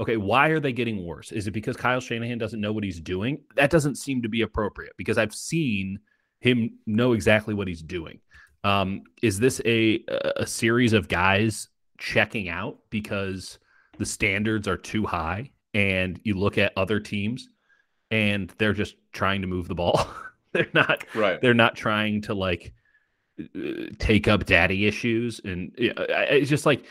[0.00, 1.30] Okay, why are they getting worse?
[1.30, 3.42] Is it because Kyle Shanahan doesn't know what he's doing?
[3.54, 6.00] That doesn't seem to be appropriate because I've seen
[6.40, 8.20] him know exactly what he's doing.
[8.64, 10.02] Um, is this a
[10.36, 11.68] a series of guys
[12.00, 13.58] checking out because
[13.98, 17.48] the standards are too high and you look at other teams
[18.10, 20.08] and they're just trying to move the ball.
[20.52, 21.40] they're not right.
[21.40, 22.72] They're not trying to like
[23.98, 26.84] take up daddy issues and it's just like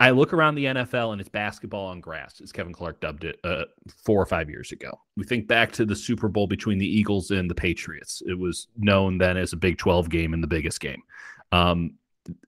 [0.00, 3.40] I look around the NFL and it's basketball on grass, as Kevin Clark dubbed it
[3.42, 3.64] uh,
[4.04, 4.92] four or five years ago.
[5.16, 8.22] We think back to the Super Bowl between the Eagles and the Patriots.
[8.24, 11.02] It was known then as a Big 12 game and the biggest game.
[11.50, 11.94] Um,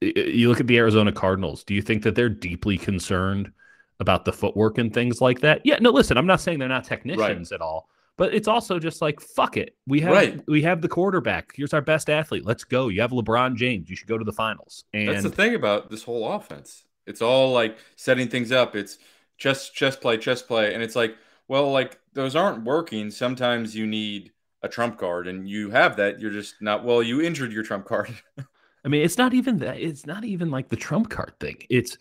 [0.01, 1.65] you look at the Arizona Cardinals.
[1.65, 3.53] Do you think that they're deeply concerned
[3.99, 5.63] about the footwork and things like that?
[5.65, 7.55] Yeah, no, listen, I'm not saying they're not technicians right.
[7.55, 9.77] at all, but it's also just like fuck it.
[9.87, 10.41] We have right.
[10.47, 11.53] we have the quarterback.
[11.55, 12.45] Here's our best athlete.
[12.45, 12.89] Let's go.
[12.89, 13.89] You have LeBron James.
[13.89, 14.85] You should go to the finals.
[14.93, 16.85] And that's the thing about this whole offense.
[17.07, 18.77] It's all like setting things up.
[18.77, 18.99] It's
[19.39, 21.17] chess, chess play, chess play, and it's like,
[21.49, 23.11] well, like those aren't working.
[23.11, 26.21] Sometimes you need a trump card, and you have that.
[26.21, 26.85] You're just not.
[26.85, 28.15] Well, you injured your trump card.
[28.85, 29.79] I mean, it's not even that.
[29.79, 31.57] It's not even like the trump card thing.
[31.69, 31.99] It's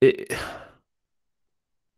[0.00, 0.32] it.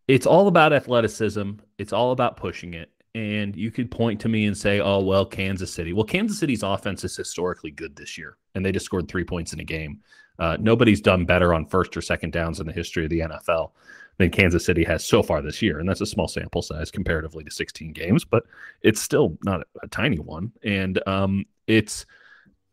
[0.09, 1.53] It's all about athleticism.
[1.79, 2.91] It's all about pushing it.
[3.15, 5.93] And you could point to me and say, oh, well, Kansas City.
[5.93, 9.53] Well, Kansas City's offense is historically good this year, and they just scored three points
[9.53, 10.01] in a game.
[10.39, 13.73] Uh, nobody's done better on first or second downs in the history of the NFL
[14.19, 15.79] than Kansas City has so far this year.
[15.79, 18.45] And that's a small sample size comparatively to 16 games, but
[18.83, 20.53] it's still not a, a tiny one.
[20.65, 22.07] And um, it's,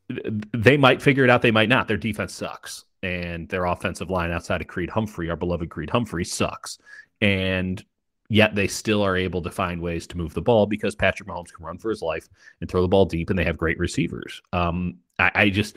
[0.09, 1.87] they might figure it out, they might not.
[1.87, 2.85] Their defense sucks.
[3.01, 6.79] And their offensive line outside of Creed Humphrey, our beloved Creed Humphrey, sucks.
[7.21, 7.83] And
[8.29, 11.53] yet they still are able to find ways to move the ball because Patrick Mahomes
[11.53, 12.27] can run for his life
[12.61, 14.41] and throw the ball deep, and they have great receivers.
[14.53, 15.75] Um, I, I just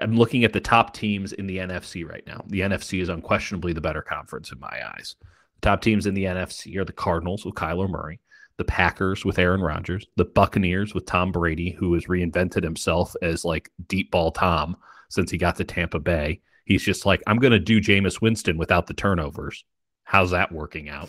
[0.00, 2.44] I'm looking at the top teams in the NFC right now.
[2.48, 5.16] The NFC is unquestionably the better conference in my eyes.
[5.60, 8.20] The top teams in the NFC are the Cardinals with Kyler Murray,
[8.58, 13.44] the Packers with Aaron Rodgers, the Buccaneers with Tom Brady, who has reinvented himself as
[13.44, 14.76] like deep ball Tom
[15.08, 16.40] since he got to Tampa Bay.
[16.64, 19.64] He's just like, I'm going to do Jameis Winston without the turnovers.
[20.04, 21.08] How's that working out?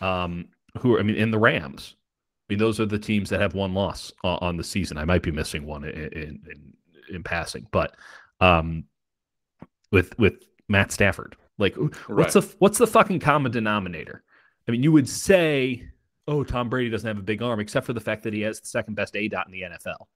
[0.00, 1.96] Um, who I mean, in the Rams.
[2.48, 4.98] I mean, those are the teams that have one loss on the season.
[4.98, 6.74] I might be missing one in, in, in,
[7.14, 7.94] in passing, but
[8.40, 8.84] um,
[9.92, 10.34] with with
[10.68, 11.36] Matt Stafford.
[11.58, 12.32] Like, what's right.
[12.32, 14.22] the what's the fucking common denominator?
[14.66, 15.88] I mean, you would say,
[16.30, 18.60] oh, Tom Brady doesn't have a big arm, except for the fact that he has
[18.60, 20.06] the second best aDOT in the NFL,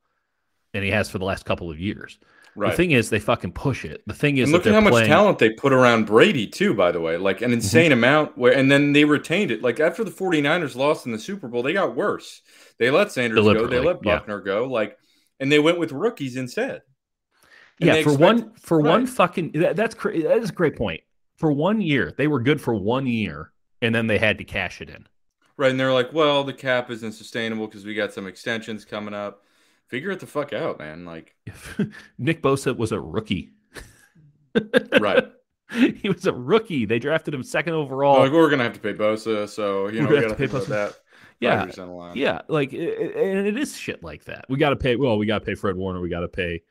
[0.73, 2.19] and he has for the last couple of years.
[2.57, 2.71] Right.
[2.71, 4.03] The thing is, they fucking push it.
[4.07, 6.73] The thing is, and look at how much talent they put around Brady too.
[6.73, 7.55] By the way, like an mm-hmm.
[7.55, 8.39] insane amount.
[8.39, 9.61] Where and then they retained it.
[9.61, 12.43] Like after the 49ers lost in the Super Bowl, they got worse.
[12.79, 13.67] They let Sanders go.
[13.67, 14.45] They let Buckner yeah.
[14.45, 14.67] go.
[14.67, 14.97] Like,
[15.41, 16.83] and they went with rookies instead.
[17.81, 18.91] And yeah, for expect, one for right.
[18.91, 21.01] one fucking that, that's cra- that is a great point.
[21.39, 23.51] For one year, they were good for one year,
[23.83, 25.09] and then they had to cash it in.
[25.57, 29.15] Right, and they're like, "Well, the cap isn't sustainable because we got some extensions coming
[29.15, 29.43] up.
[29.87, 31.35] Figure it the fuck out, man." Like,
[32.19, 33.53] Nick Bosa was a rookie.
[35.01, 35.31] right.
[35.73, 36.85] He was a rookie.
[36.85, 38.21] They drafted him second overall.
[38.21, 40.67] Like, we're gonna have to pay Bosa, so you know we got to pay Bosa.
[40.67, 40.95] that.
[41.41, 41.67] Yeah,
[42.15, 44.47] yeah, like, and it is shit like that.
[44.49, 44.97] We got to pay.
[44.97, 46.01] Well, we got to pay Fred Warner.
[46.01, 46.63] We got to pay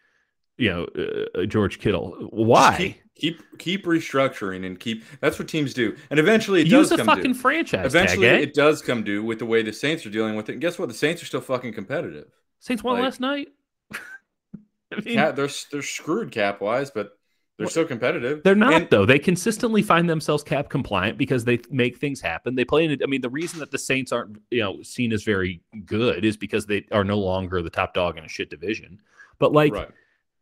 [0.58, 2.12] you know uh, uh, George Kittle.
[2.32, 2.98] Why?
[3.16, 5.04] Keep, keep, keep restructuring and keep.
[5.20, 7.34] That's what teams do, and eventually it Use does a fucking due.
[7.34, 7.86] franchise.
[7.86, 8.44] Eventually, tag, eh?
[8.44, 10.54] it does come due with the way the Saints are dealing with it.
[10.54, 10.90] And guess what?
[10.90, 12.28] The Saints are still fucking competitive.
[12.60, 13.50] Saints won like, last night.
[13.94, 17.18] I mean, yeah, they're they're screwed cap wise, but
[17.58, 18.42] They're still competitive.
[18.44, 19.06] They're not and, though.
[19.06, 22.56] They consistently find themselves cap compliant because they make things happen.
[22.56, 23.02] They play in it.
[23.04, 26.36] I mean, the reason that the Saints aren't you know seen as very good is
[26.36, 29.00] because they are no longer the top dog in a shit division.
[29.38, 29.90] But like, right.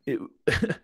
[0.05, 0.19] It,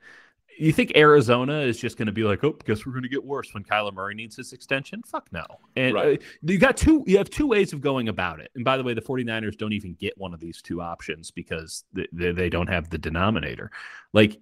[0.59, 3.23] you think Arizona is just going to be like, oh, guess we're going to get
[3.23, 5.03] worse when Kyler Murray needs his extension?
[5.03, 5.45] Fuck no.
[5.75, 6.19] And right.
[6.19, 8.51] uh, you got two, you have two ways of going about it.
[8.55, 11.83] And by the way, the 49ers don't even get one of these two options because
[11.93, 13.71] they, they don't have the denominator.
[14.13, 14.37] Like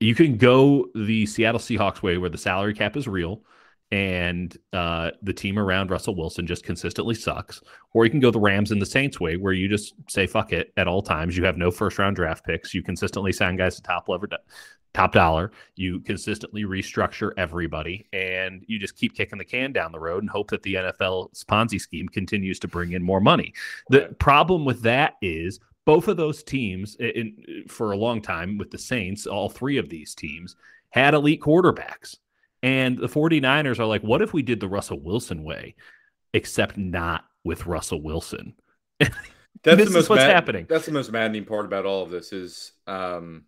[0.00, 3.42] you can go the Seattle Seahawks way where the salary cap is real
[3.92, 7.60] and uh, the team around Russell Wilson just consistently sucks.
[7.92, 10.52] Or you can go the Rams and the Saints way, where you just say fuck
[10.52, 11.36] it at all times.
[11.36, 12.74] You have no first round draft picks.
[12.74, 14.28] You consistently sign guys to top level,
[14.92, 15.52] top dollar.
[15.76, 20.30] You consistently restructure everybody, and you just keep kicking the can down the road and
[20.30, 23.54] hope that the NFL's Ponzi scheme continues to bring in more money.
[23.90, 28.72] The problem with that is both of those teams, in, for a long time with
[28.72, 30.56] the Saints, all three of these teams
[30.90, 32.16] had elite quarterbacks.
[32.66, 35.76] And the 49ers are like, what if we did the Russell Wilson way,
[36.34, 38.54] except not with Russell Wilson?
[38.98, 39.14] that's
[39.62, 40.66] the most what's mad- happening.
[40.68, 43.44] That's the most maddening part about all of this is um,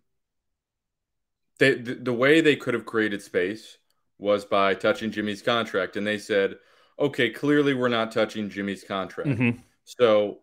[1.57, 3.77] they, the, the way they could have created space
[4.19, 5.97] was by touching Jimmy's contract.
[5.97, 6.55] And they said,
[6.97, 9.31] okay, clearly we're not touching Jimmy's contract.
[9.31, 9.59] Mm-hmm.
[9.83, 10.39] So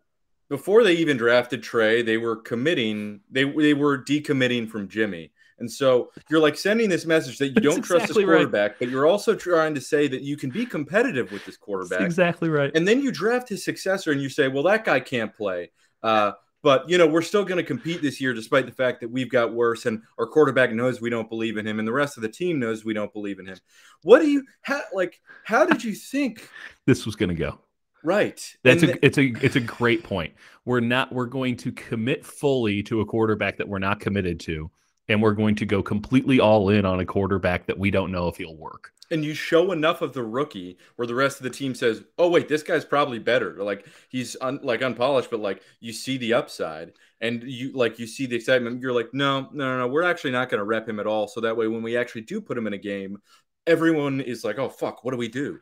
[0.49, 5.31] before they even drafted Trey, they were committing, they, they were decommitting from Jimmy.
[5.59, 8.79] And so you're like sending this message that you don't trust exactly this quarterback, right.
[8.79, 11.99] but you're also trying to say that you can be competitive with this quarterback.
[11.99, 12.71] That's exactly right.
[12.75, 15.71] And then you draft his successor and you say, well, that guy can't play.
[16.03, 19.09] Uh, but you know, we're still going to compete this year, despite the fact that
[19.09, 22.17] we've got worse, and our quarterback knows we don't believe in him, and the rest
[22.17, 23.57] of the team knows we don't believe in him.
[24.01, 25.21] What do you how, like?
[25.43, 26.49] How did you think
[26.85, 27.59] this was going to go?
[28.03, 28.41] Right.
[28.63, 30.33] That's and a it's a it's a great point.
[30.65, 34.69] We're not we're going to commit fully to a quarterback that we're not committed to,
[35.09, 38.27] and we're going to go completely all in on a quarterback that we don't know
[38.27, 41.49] if he'll work and you show enough of the rookie where the rest of the
[41.49, 45.61] team says, "Oh wait, this guy's probably better." Like he's un, like unpolished, but like
[45.79, 48.81] you see the upside and you like you see the excitement.
[48.81, 49.87] You're like, "No, no, no, no.
[49.87, 52.21] we're actually not going to rep him at all." So that way, when we actually
[52.21, 53.17] do put him in a game,
[53.65, 55.59] everyone is like, "Oh fuck, what do we do?"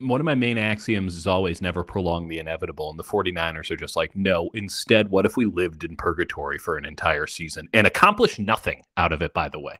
[0.00, 2.90] One of my main axioms is always never prolong the inevitable.
[2.90, 6.76] And the 49ers are just like, no, instead, what if we lived in purgatory for
[6.76, 9.74] an entire season and accomplish nothing out of it, by the way?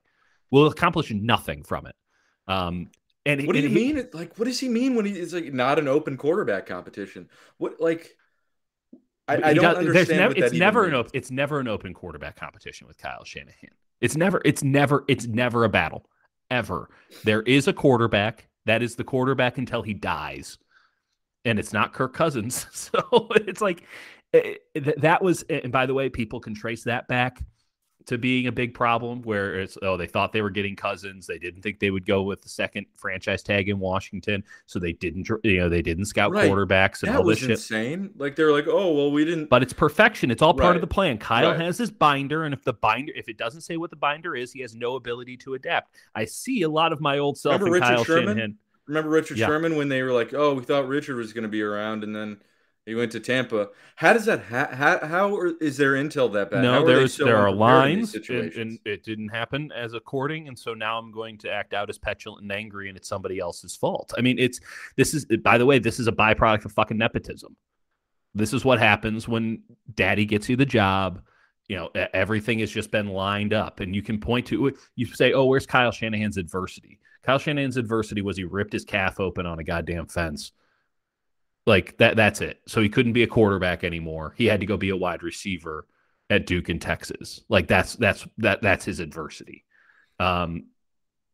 [0.50, 1.94] We'll accomplish nothing from it.
[2.48, 2.90] Um,
[3.26, 4.08] and what do you he, mean?
[4.12, 7.28] Like, what does he mean when he's like not an open quarterback competition?
[7.58, 8.16] What like?
[9.28, 10.18] I, I don't does, understand.
[10.18, 11.10] Never, it's never an open.
[11.12, 13.70] It's never an open quarterback competition with Kyle Shanahan.
[14.00, 14.40] It's never.
[14.46, 15.04] It's never.
[15.08, 16.08] It's never a battle.
[16.50, 16.88] Ever.
[17.24, 18.47] There is a quarterback.
[18.68, 20.58] That is the quarterback until he dies,
[21.46, 22.66] and it's not Kirk Cousins.
[22.72, 23.84] So it's like
[24.34, 25.42] it, eh, that was.
[25.48, 27.42] And by the way, people can trace that back
[28.08, 31.38] to being a big problem where it's oh they thought they were getting Cousins they
[31.38, 35.28] didn't think they would go with the second franchise tag in Washington so they didn't
[35.44, 36.50] you know they didn't scout right.
[36.50, 37.50] quarterbacks and that all this shit.
[37.50, 40.80] insane like they're like oh well we didn't but it's perfection it's all part of
[40.80, 41.60] the plan Kyle right.
[41.60, 44.52] has his binder and if the binder if it doesn't say what the binder is
[44.52, 47.76] he has no ability to adapt I see a lot of my old self Remember
[47.76, 48.28] in Richard Kyle Sherman?
[48.28, 49.46] Shanahan Remember Richard yeah.
[49.48, 52.16] Sherman when they were like oh we thought Richard was going to be around and
[52.16, 52.40] then
[52.88, 53.68] he went to Tampa.
[53.96, 54.44] How does that?
[54.44, 56.62] Ha- how, how is there intel that bad?
[56.62, 60.72] No, there's there are lines, and, and, it didn't happen as a courting, and so
[60.72, 64.14] now I'm going to act out as petulant and angry, and it's somebody else's fault.
[64.16, 64.60] I mean, it's
[64.96, 67.56] this is by the way, this is a byproduct of fucking nepotism.
[68.34, 69.62] This is what happens when
[69.94, 71.20] daddy gets you the job.
[71.68, 75.34] You know, everything has just been lined up, and you can point to you say,
[75.34, 79.58] "Oh, where's Kyle Shanahan's adversity?" Kyle Shanahan's adversity was he ripped his calf open on
[79.58, 80.52] a goddamn fence
[81.68, 82.60] like that that's it.
[82.66, 84.34] So he couldn't be a quarterback anymore.
[84.36, 85.86] He had to go be a wide receiver
[86.30, 87.42] at Duke and Texas.
[87.48, 89.64] Like that's that's that that's his adversity.
[90.18, 90.64] Um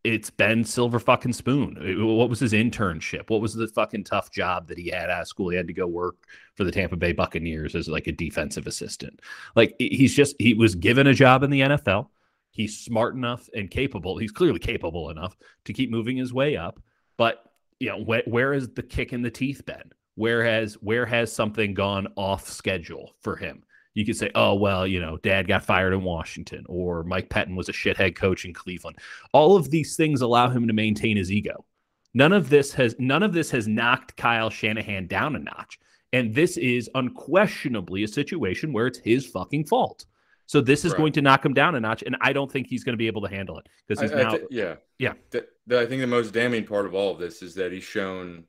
[0.02, 1.76] it's been silver fucking spoon.
[2.18, 3.30] What was his internship?
[3.30, 5.48] What was the fucking tough job that he had out of school?
[5.48, 6.16] He had to go work
[6.56, 9.20] for the Tampa Bay Buccaneers as like a defensive assistant.
[9.56, 12.08] Like he's just he was given a job in the NFL.
[12.50, 14.18] He's smart enough and capable.
[14.18, 16.80] He's clearly capable enough to keep moving his way up.
[17.16, 17.42] But
[17.80, 19.92] you know, wh- where is the kick in the teeth been?
[20.16, 23.62] Where has where has something gone off schedule for him?
[23.94, 27.56] You could say, oh well, you know, Dad got fired in Washington, or Mike Pettine
[27.56, 28.98] was a shithead coach in Cleveland.
[29.32, 31.64] All of these things allow him to maintain his ego.
[32.12, 35.78] None of this has none of this has knocked Kyle Shanahan down a notch.
[36.12, 40.06] And this is unquestionably a situation where it's his fucking fault.
[40.46, 40.98] So this is right.
[40.98, 43.08] going to knock him down a notch, and I don't think he's going to be
[43.08, 44.28] able to handle it because he's I, now.
[44.28, 45.14] I th- yeah, yeah.
[45.30, 47.82] The, the, I think the most damning part of all of this is that he's
[47.82, 48.44] shown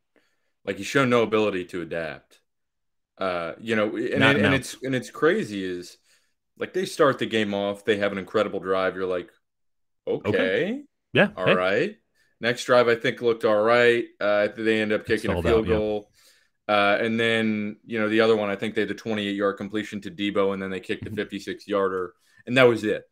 [0.65, 2.39] like he's shown no ability to adapt.
[3.17, 5.97] Uh, you know, and, and, and it's and it's crazy is
[6.57, 8.95] like they start the game off, they have an incredible drive.
[8.95, 9.29] You're like,
[10.07, 10.83] okay, okay.
[11.13, 11.29] Yeah.
[11.37, 11.55] all hey.
[11.55, 11.95] right.
[12.41, 14.05] Next drive, I think looked all right.
[14.19, 16.11] Uh, they end up kicking a field out, goal.
[16.67, 16.75] Yeah.
[16.75, 19.57] Uh, and then, you know, the other one, I think they had a 28 yard
[19.57, 21.15] completion to Deebo, and then they kicked a mm-hmm.
[21.15, 22.13] 56 yarder,
[22.45, 23.03] and that was it.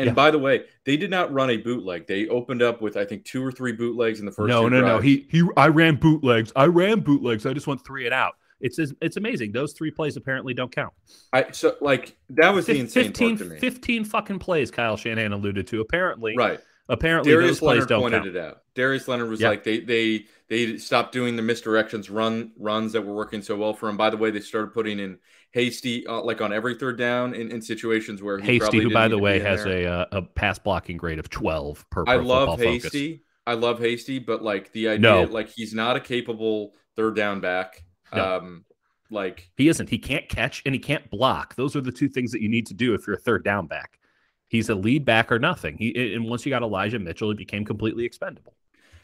[0.00, 0.14] And yeah.
[0.14, 2.06] by the way, they did not run a bootleg.
[2.06, 4.48] They opened up with I think two or three bootlegs in the first.
[4.48, 4.94] No, no, drives.
[4.94, 5.00] no.
[5.00, 5.46] He he.
[5.56, 6.52] I ran bootlegs.
[6.56, 7.44] I ran bootlegs.
[7.44, 8.34] I just want three and out.
[8.60, 9.52] It's it's amazing.
[9.52, 10.94] Those three plays apparently don't count.
[11.32, 13.60] I so like that was the insane 15, part to me.
[13.60, 14.70] Fifteen fucking plays.
[14.70, 15.80] Kyle Shanahan alluded to.
[15.80, 16.60] Apparently, right.
[16.88, 18.36] Apparently, Darius Leonard pointed count.
[18.36, 18.62] it out.
[18.74, 19.50] Darius Leonard was yep.
[19.50, 23.74] like, they they they stopped doing the misdirections run runs that were working so well
[23.74, 23.96] for him.
[23.96, 25.18] By the way, they started putting in
[25.52, 29.18] Hasty uh, like on every third down in, in situations where Hasty, who by the
[29.18, 32.04] way has a uh, a pass blocking grade of twelve per.
[32.06, 33.14] I love Hasty.
[33.14, 33.24] Focus.
[33.46, 35.22] I love Hasty, but like the idea, no.
[35.24, 37.82] like he's not a capable third down back.
[38.14, 38.36] No.
[38.36, 38.64] Um,
[39.10, 39.88] like he isn't.
[39.88, 41.56] He can't catch and he can't block.
[41.56, 43.66] Those are the two things that you need to do if you're a third down
[43.66, 43.98] back.
[44.46, 45.76] He's a lead back or nothing.
[45.78, 48.54] He and once you got Elijah Mitchell, he became completely expendable.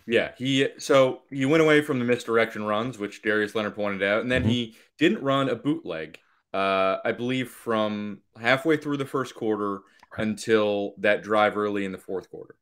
[0.06, 4.22] Yeah, he so he went away from the misdirection runs, which Darius Leonard pointed out,
[4.22, 4.50] and then mm-hmm.
[4.50, 6.18] he didn't run a bootleg.
[6.56, 10.26] Uh, I believe from halfway through the first quarter right.
[10.26, 12.54] until that drive early in the fourth quarter.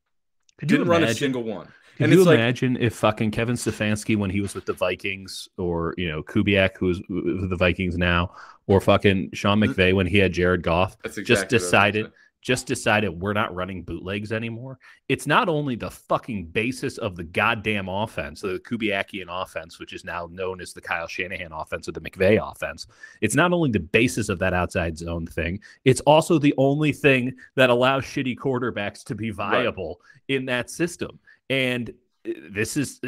[0.57, 1.69] Could didn't run a single one.
[1.95, 5.93] Can you imagine like, if fucking Kevin Stefanski, when he was with the Vikings, or
[5.97, 8.33] you know Kubiak, who's with the Vikings now,
[8.67, 12.11] or fucking Sean McVay when he had Jared Goff, exactly just decided
[12.45, 14.77] just decided we're not running bootlegs anymore.
[15.09, 20.05] It's not only the fucking basis of the goddamn offense, the Kubiakian offense, which is
[20.05, 22.85] now known as the Kyle Shanahan offense or the McVay offense.
[23.19, 27.33] It's not only the basis of that outside zone thing, it's also the only thing
[27.55, 30.35] that allows shitty quarterbacks to be viable right.
[30.37, 31.17] in that system.
[31.49, 31.89] And
[32.29, 33.01] uh, this is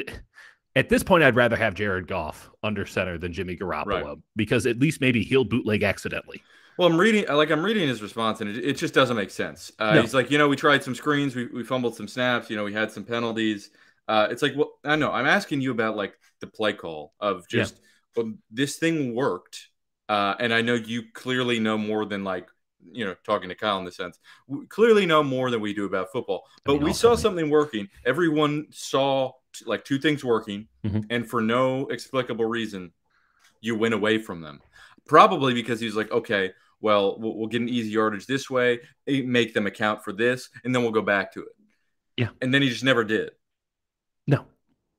[0.76, 4.18] at this point, I'd rather have Jared Goff under center than Jimmy Garoppolo right.
[4.36, 6.42] because at least maybe he'll bootleg accidentally.
[6.78, 9.72] Well, I'm reading like I'm reading his response, and it, it just doesn't make sense.
[9.80, 10.02] Uh, no.
[10.02, 12.64] He's like, you know, we tried some screens, we, we fumbled some snaps, you know,
[12.64, 13.72] we had some penalties.
[14.08, 15.12] Uh, it's like, well, I know.
[15.12, 17.80] I'm asking you about like the play call of just
[18.16, 18.24] yeah.
[18.24, 19.68] um, this thing worked,
[20.08, 22.48] uh, and I know you clearly know more than like
[22.90, 24.20] you know talking to Kyle in the sense.
[24.48, 27.50] We clearly know more than we do about football, but I mean, we saw something
[27.50, 27.90] working.
[28.06, 31.02] Everyone saw t- like two things working, mm-hmm.
[31.10, 32.94] and for no explicable reason,
[33.62, 34.62] you went away from them.
[35.06, 39.22] Probably because he's like, okay, well, well, we'll get an easy yardage this way, eh,
[39.26, 41.52] make them account for this, and then we'll go back to it.
[42.18, 42.30] Yeah.
[42.42, 43.32] And then he just never did.
[44.26, 44.46] No.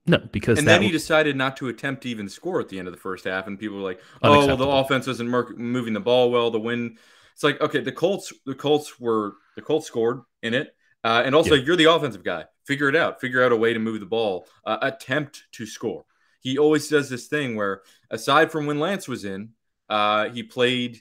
[0.06, 2.88] No, because and then he decided not to attempt to even score at the end
[2.88, 6.00] of the first half, and people were like, "Oh, well, the offense wasn't moving the
[6.00, 6.50] ball well.
[6.50, 6.96] The win."
[7.34, 11.34] It's like, okay, the Colts, the Colts were the Colts scored in it, uh, and
[11.34, 11.62] also yeah.
[11.62, 12.46] you're the offensive guy.
[12.66, 13.20] Figure it out.
[13.20, 14.46] Figure out a way to move the ball.
[14.64, 16.04] Uh, attempt to score.
[16.40, 19.50] He always does this thing where, aside from when Lance was in,
[19.90, 21.00] uh, he played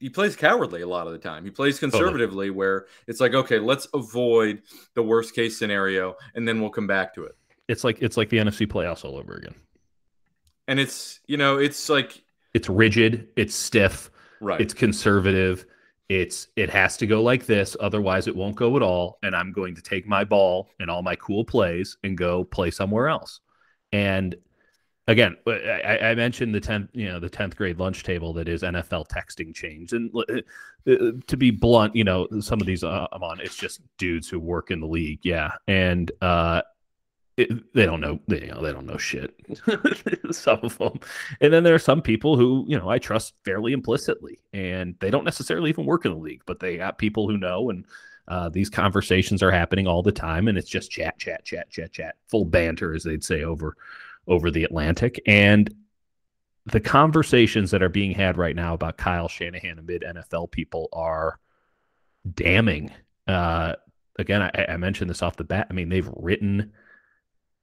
[0.00, 1.44] he plays cowardly a lot of the time.
[1.44, 2.50] He plays conservatively totally.
[2.50, 4.62] where it's like, okay, let's avoid
[4.94, 7.36] the worst case scenario and then we'll come back to it.
[7.68, 9.54] It's like it's like the NFC playoffs all over again.
[10.66, 14.10] And it's, you know, it's like it's rigid, it's stiff,
[14.40, 14.60] right.
[14.60, 15.66] It's conservative.
[16.08, 19.18] It's it has to go like this, otherwise it won't go at all.
[19.22, 22.70] And I'm going to take my ball and all my cool plays and go play
[22.70, 23.40] somewhere else.
[23.92, 24.34] And
[25.10, 28.62] again, I, I, mentioned the tenth, you know, the tenth grade lunch table that is
[28.62, 30.22] NFL texting change, and uh,
[30.90, 34.28] uh, to be blunt, you know, some of these uh, I'm on, it's just dudes
[34.28, 36.62] who work in the league, yeah, and uh,
[37.36, 39.34] it, they don't know, they, you know, they don't know shit.
[40.30, 41.00] some of them,
[41.40, 45.10] and then there are some people who, you know, I trust fairly implicitly, and they
[45.10, 47.70] don't necessarily even work in the league, but they got people who know.
[47.70, 47.84] And.
[48.28, 51.90] Uh, these conversations are happening all the time, and it's just chat, chat, chat, chat,
[51.90, 53.76] chat, full banter, as they'd say over
[54.26, 55.20] over the Atlantic.
[55.26, 55.72] And
[56.66, 61.38] the conversations that are being had right now about Kyle Shanahan amid NFL people are
[62.34, 62.92] damning.
[63.26, 63.74] Uh,
[64.18, 65.68] again, I, I, mentioned this off the bat.
[65.70, 66.72] I mean, they've written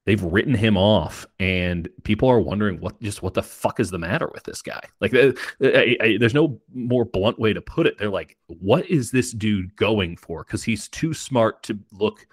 [0.05, 3.99] they've written him off, and people are wondering what just what the fuck is the
[3.99, 4.81] matter with this guy?
[4.99, 7.97] Like, uh, I, I, there's no more blunt way to put it.
[7.97, 10.43] They're like, what is this dude going for?
[10.43, 12.25] Because he's too smart to look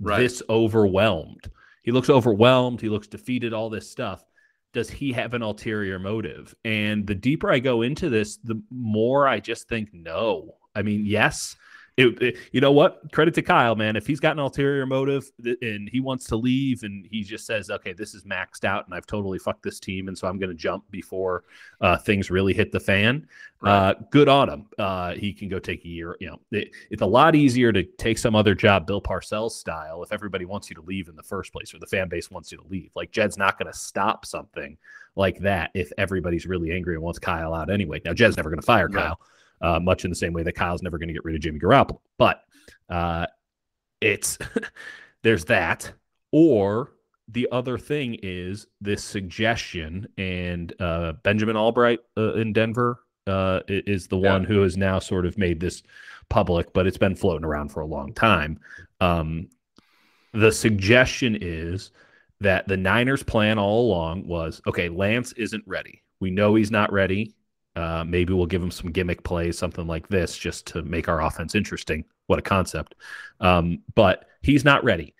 [0.00, 0.18] right.
[0.18, 1.50] this overwhelmed.
[1.82, 2.80] He looks overwhelmed.
[2.80, 4.24] He looks defeated, all this stuff.
[4.72, 6.54] Does he have an ulterior motive?
[6.64, 10.56] And the deeper I go into this, the more I just think no.
[10.74, 11.56] I mean, yes,
[12.00, 13.12] it, it, you know what?
[13.12, 13.96] Credit to Kyle, man.
[13.96, 15.30] If he's got an ulterior motive
[15.62, 18.94] and he wants to leave and he just says, okay, this is maxed out and
[18.94, 20.08] I've totally fucked this team.
[20.08, 21.44] And so I'm going to jump before
[21.80, 23.26] uh, things really hit the fan.
[23.60, 23.72] Right.
[23.72, 24.66] Uh, good on him.
[24.78, 26.16] Uh, he can go take a year.
[26.20, 30.02] You know, it, it's a lot easier to take some other job, Bill Parcells style,
[30.02, 32.50] if everybody wants you to leave in the first place or the fan base wants
[32.50, 32.90] you to leave.
[32.94, 34.78] Like Jed's not going to stop something
[35.16, 38.00] like that if everybody's really angry and wants Kyle out anyway.
[38.04, 39.20] Now, Jed's never going to fire Kyle
[39.60, 41.58] uh, much in the same way that Kyle's never going to get rid of Jimmy
[41.58, 42.00] Garoppolo.
[42.18, 42.42] But
[42.88, 43.26] uh,
[44.00, 44.38] it's
[45.22, 45.92] there's that.
[46.32, 46.92] Or
[47.28, 54.08] the other thing is this suggestion, and uh, Benjamin Allbright uh, in Denver uh, is
[54.08, 54.32] the yeah.
[54.32, 55.82] one who has now sort of made this
[56.28, 58.58] public, but it's been floating around for a long time.
[59.00, 59.48] Um,
[60.32, 61.90] the suggestion is
[62.40, 66.02] that the Niners' plan all along was okay, Lance isn't ready.
[66.20, 67.34] We know he's not ready.
[67.76, 71.22] Uh, maybe we'll give him some gimmick plays, something like this, just to make our
[71.22, 72.04] offense interesting.
[72.26, 72.94] What a concept.
[73.40, 75.14] Um, but he's not ready.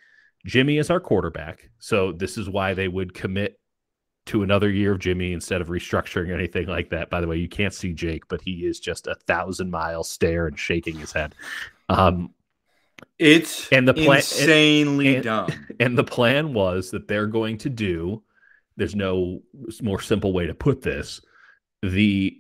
[0.47, 1.71] Jimmy is our quarterback.
[1.79, 3.61] So this is why they would commit
[4.27, 7.11] to another year of Jimmy instead of restructuring anything like that.
[7.11, 10.47] By the way, you can't see Jake, but he is just a thousand mile stare
[10.47, 11.35] and shaking his head.
[11.89, 12.33] Um,
[13.19, 15.49] it's and the plan insanely and, dumb.
[15.81, 18.23] And the plan was that they're going to do.
[18.77, 19.43] There's no
[19.83, 21.21] more simple way to put this.
[21.83, 22.40] The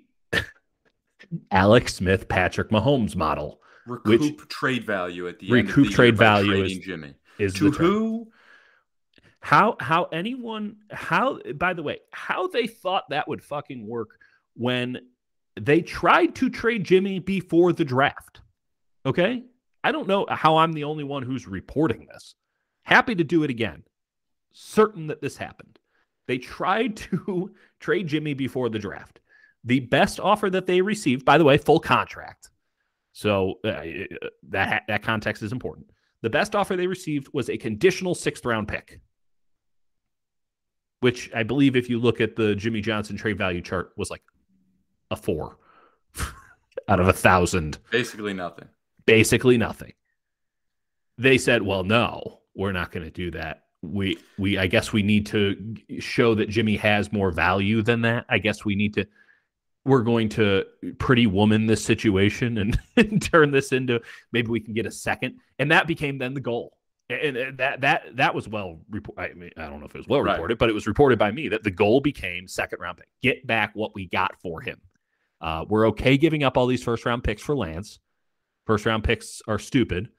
[1.50, 3.60] Alex Smith, Patrick Mahomes model.
[3.86, 5.78] Recoup which, trade value at the recoup end.
[5.78, 7.14] Recoup trade value is Jimmy.
[7.38, 8.28] Is to who?
[9.40, 14.10] How how anyone how by the way how they thought that would fucking work
[14.54, 15.00] when
[15.58, 18.40] they tried to trade Jimmy before the draft.
[19.06, 19.44] Okay,
[19.82, 22.34] I don't know how I'm the only one who's reporting this.
[22.82, 23.82] Happy to do it again.
[24.52, 25.78] Certain that this happened.
[26.26, 29.20] They tried to trade Jimmy before the draft.
[29.64, 32.50] The best offer that they received, by the way, full contract.
[33.12, 33.82] So uh,
[34.50, 35.90] that that context is important.
[36.22, 39.00] The best offer they received was a conditional sixth round pick,
[41.00, 44.22] which I believe, if you look at the Jimmy Johnson trade value chart, was like
[45.10, 45.58] a four
[46.88, 47.78] out of a thousand.
[47.90, 48.68] Basically nothing
[49.10, 49.92] basically nothing.
[51.18, 53.64] They said, "Well, no, we're not going to do that.
[53.82, 58.24] We we I guess we need to show that Jimmy has more value than that.
[58.28, 59.06] I guess we need to
[59.84, 60.64] we're going to
[60.98, 64.00] pretty woman this situation and, and turn this into
[64.32, 66.76] maybe we can get a second And that became then the goal.
[67.08, 69.20] And that that that was well reported.
[69.20, 70.58] I mean, I don't know if it was well reported, right.
[70.60, 73.08] but it was reported by me that the goal became second round pick.
[73.20, 74.80] Get back what we got for him.
[75.40, 77.98] Uh, we're okay giving up all these first round picks for Lance.
[78.64, 80.10] First round picks are stupid,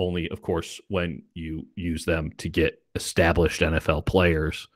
[0.00, 4.66] only, of course, when you use them to get established NFL players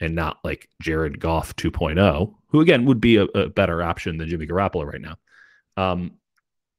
[0.00, 4.28] and not like Jared Goff 2.0, who again would be a, a better option than
[4.28, 5.16] Jimmy Garoppolo right now.
[5.76, 6.12] Um,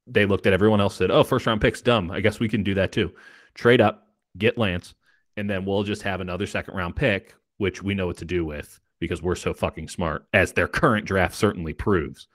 [0.06, 2.10] they looked at everyone else, said, "Oh, first round picks dumb.
[2.10, 3.12] I guess we can do that too.
[3.54, 4.08] Trade up,
[4.38, 4.94] get Lance,
[5.36, 8.44] and then we'll just have another second round pick, which we know what to do
[8.44, 12.28] with because we're so fucking smart, as their current draft certainly proves."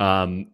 [0.00, 0.52] Um,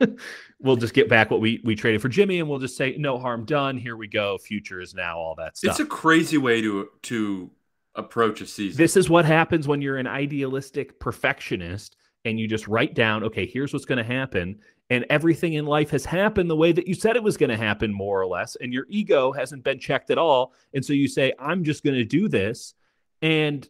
[0.60, 3.18] we'll just get back what we we traded for Jimmy, and we'll just say no
[3.18, 3.76] harm done.
[3.76, 4.38] Here we go.
[4.38, 5.72] Future is now all that stuff.
[5.72, 7.50] It's a crazy way to to
[7.98, 8.78] approach a season.
[8.78, 13.46] This is what happens when you're an idealistic perfectionist and you just write down, okay,
[13.46, 14.58] here's what's going to happen,
[14.90, 17.56] and everything in life has happened the way that you said it was going to
[17.56, 21.08] happen, more or less, and your ego hasn't been checked at all, and so you
[21.08, 22.74] say, I'm just going to do this,
[23.22, 23.66] and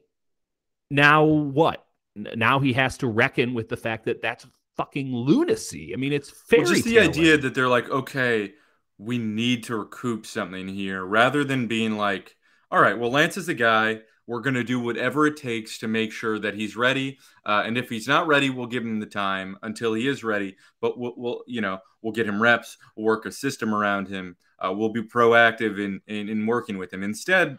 [0.91, 1.85] now what?
[2.16, 5.93] Now he has to reckon with the fact that that's fucking lunacy.
[5.93, 8.55] I mean, it's fairy well, just the idea that they're like, okay,
[8.97, 12.35] we need to recoup something here, rather than being like,
[12.70, 14.01] all right, well, Lance is the guy.
[14.29, 17.18] We're going to do whatever it takes to make sure that he's ready.
[17.47, 20.57] Uh, and if he's not ready, we'll give him the time until he is ready.
[20.81, 22.76] But we'll, we'll you know, we'll get him reps.
[22.95, 24.37] We'll work a system around him.
[24.59, 27.03] Uh, we'll be proactive in, in, in working with him.
[27.03, 27.59] Instead,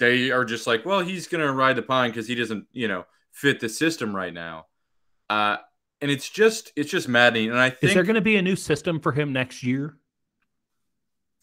[0.00, 2.88] they are just like, well, he's going to ride the pine because he doesn't, you
[2.88, 4.66] know, fit the system right now.
[5.28, 5.58] Uh,
[6.00, 7.50] and it's just it's just maddening.
[7.50, 9.96] And I think is there going to be a new system for him next year?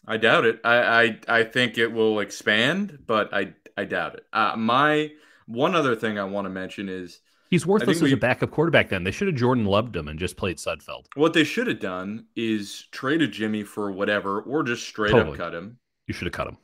[0.06, 0.60] I doubt it.
[0.64, 4.26] I I, I think it will expand, but I I doubt it.
[4.32, 5.10] Uh, my
[5.46, 7.20] one other thing I want to mention is
[7.50, 8.88] he's worthless as we, a backup quarterback.
[8.88, 11.06] Then they should have Jordan loved him and just played Sudfeld.
[11.14, 15.32] What they should have done is traded Jimmy for whatever, or just straight totally.
[15.32, 15.78] up cut him.
[16.06, 16.58] You should have cut him.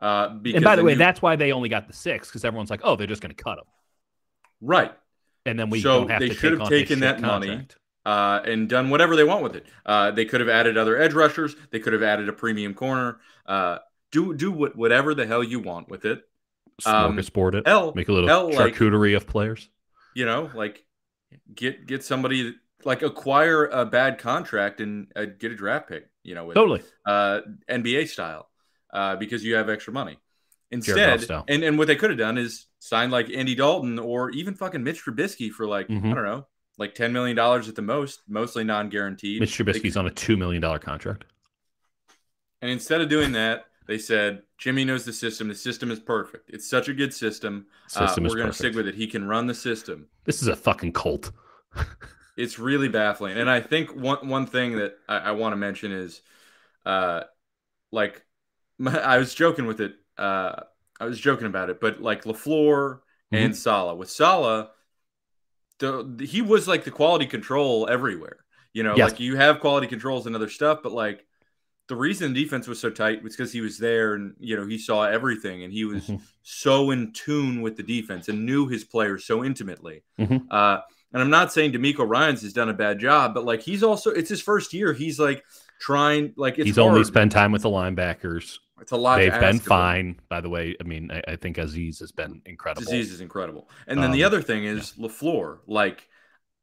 [0.00, 0.98] Uh, and by the way, you...
[0.98, 3.42] that's why they only got the six because everyone's like, oh, they're just going to
[3.42, 3.64] cut him.
[4.60, 4.92] Right
[5.46, 7.46] and then we so don't have they to should have taken that contract.
[7.46, 7.66] money
[8.06, 9.66] uh, and done whatever they want with it.
[9.84, 11.56] Uh, they could have added other edge rushers.
[11.70, 13.18] They could have added a premium corner.
[13.46, 13.78] Uh,
[14.10, 16.22] do do what, whatever the hell you want with it.
[16.84, 17.64] Um, Smorgasbord it.
[17.66, 19.68] L, Make a little L, charcuterie like, of players.
[20.14, 20.84] You know, like
[21.54, 22.54] get get somebody
[22.84, 26.08] like acquire a bad contract and uh, get a draft pick.
[26.22, 28.48] You know, with, totally uh, NBA style
[28.92, 30.18] uh, because you have extra money.
[30.70, 34.54] Instead, and, and what they could have done is sign like Andy Dalton or even
[34.54, 36.10] fucking Mitch Trubisky for like mm-hmm.
[36.10, 36.46] I don't know,
[36.78, 39.40] like ten million dollars at the most, mostly non-guaranteed.
[39.40, 41.24] Mitch Trubisky's on a two million dollar contract.
[42.60, 45.48] And instead of doing that, they said Jimmy knows the system.
[45.48, 46.48] The system is perfect.
[46.48, 47.66] It's such a good system.
[47.94, 48.94] Uh, system uh, we're going to stick with it.
[48.94, 50.06] He can run the system.
[50.24, 51.32] This is a fucking cult.
[52.38, 53.36] it's really baffling.
[53.36, 56.22] And I think one one thing that I, I want to mention is,
[56.86, 57.24] uh,
[57.92, 58.24] like,
[58.78, 60.62] my, I was joking with it uh,
[60.98, 63.36] I was joking about it, but like LaFleur mm-hmm.
[63.36, 63.98] and Saleh.
[63.98, 64.68] With Saleh,
[65.78, 68.38] the, he was like the quality control everywhere.
[68.72, 69.10] You know, yes.
[69.10, 71.26] like you have quality controls and other stuff, but like
[71.88, 74.66] the reason the defense was so tight was because he was there and you know
[74.66, 76.16] he saw everything and he was mm-hmm.
[76.42, 80.02] so in tune with the defense and knew his players so intimately.
[80.18, 80.46] Mm-hmm.
[80.50, 80.78] Uh,
[81.12, 84.10] and I'm not saying DeMeco Ryans has done a bad job, but like he's also
[84.10, 84.92] it's his first year.
[84.92, 85.44] He's like
[85.80, 86.90] trying like he's hard.
[86.90, 88.58] only spent time with the linebackers.
[88.80, 89.18] It's a lot.
[89.18, 90.76] They've been fine, by the way.
[90.80, 92.90] I mean, I, I, think Azeez has been incredible.
[92.90, 93.70] Azeez is incredible.
[93.86, 95.06] And then um, the other thing is yeah.
[95.06, 95.60] LaFleur.
[95.68, 96.08] Like,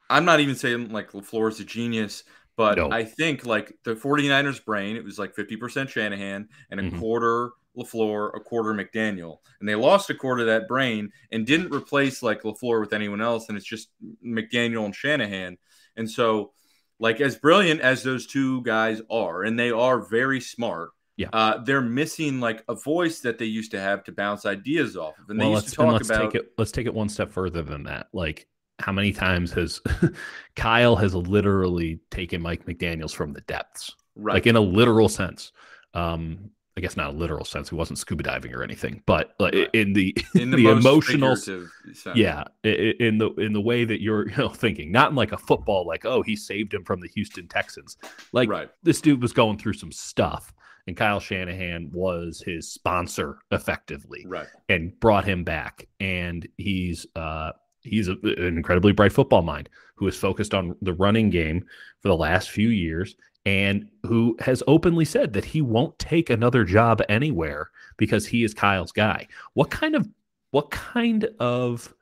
[0.10, 2.92] I'm not even saying like LaFleur is a genius, but no.
[2.92, 7.00] I think like the 49ers brain, it was like 50% Shanahan and a mm-hmm.
[7.00, 9.38] quarter LaFleur, a quarter McDaniel.
[9.60, 13.22] And they lost a quarter of that brain and didn't replace like LaFleur with anyone
[13.22, 13.50] else.
[13.50, 13.90] And it's just
[14.26, 15.58] McDaniel and Shanahan.
[15.96, 16.52] And so,
[17.00, 21.28] like, as brilliant as those two guys are, and they are very smart, yeah.
[21.34, 25.20] Uh, they're missing like a voice that they used to have to bounce ideas off
[25.20, 25.30] of.
[25.30, 26.32] And well, they used to talk let's about.
[26.32, 28.08] Take it, let's take it one step further than that.
[28.12, 28.48] Like,
[28.82, 29.82] how many times has
[30.56, 34.34] Kyle has literally taken Mike McDaniels from the depths, right?
[34.34, 35.52] Like in a literal sense.
[35.94, 37.70] Um, I guess not a literal sense.
[37.70, 39.70] He wasn't scuba diving or anything, but like right.
[39.74, 41.70] in the in the, the emotional, sense.
[42.16, 45.38] yeah, in the in the way that you're you know, thinking, not in like a
[45.38, 47.98] football, like oh he saved him from the Houston Texans.
[48.32, 48.70] Like right.
[48.84, 50.54] this dude was going through some stuff,
[50.88, 57.52] and Kyle Shanahan was his sponsor effectively, right, and brought him back, and he's uh
[57.82, 61.66] he's a, an incredibly bright football mind who is focused on the running game
[62.00, 63.16] for the last few years
[63.46, 68.54] and who has openly said that he won't take another job anywhere because he is
[68.54, 69.28] Kyle's guy.
[69.54, 70.08] What kind of
[70.52, 71.94] what kind of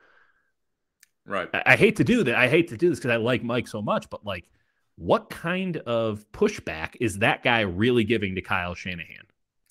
[1.25, 2.35] right I, I hate to do that.
[2.35, 4.49] I hate to do this because I like Mike so much, but like
[4.95, 9.25] what kind of pushback is that guy really giving to Kyle Shanahan?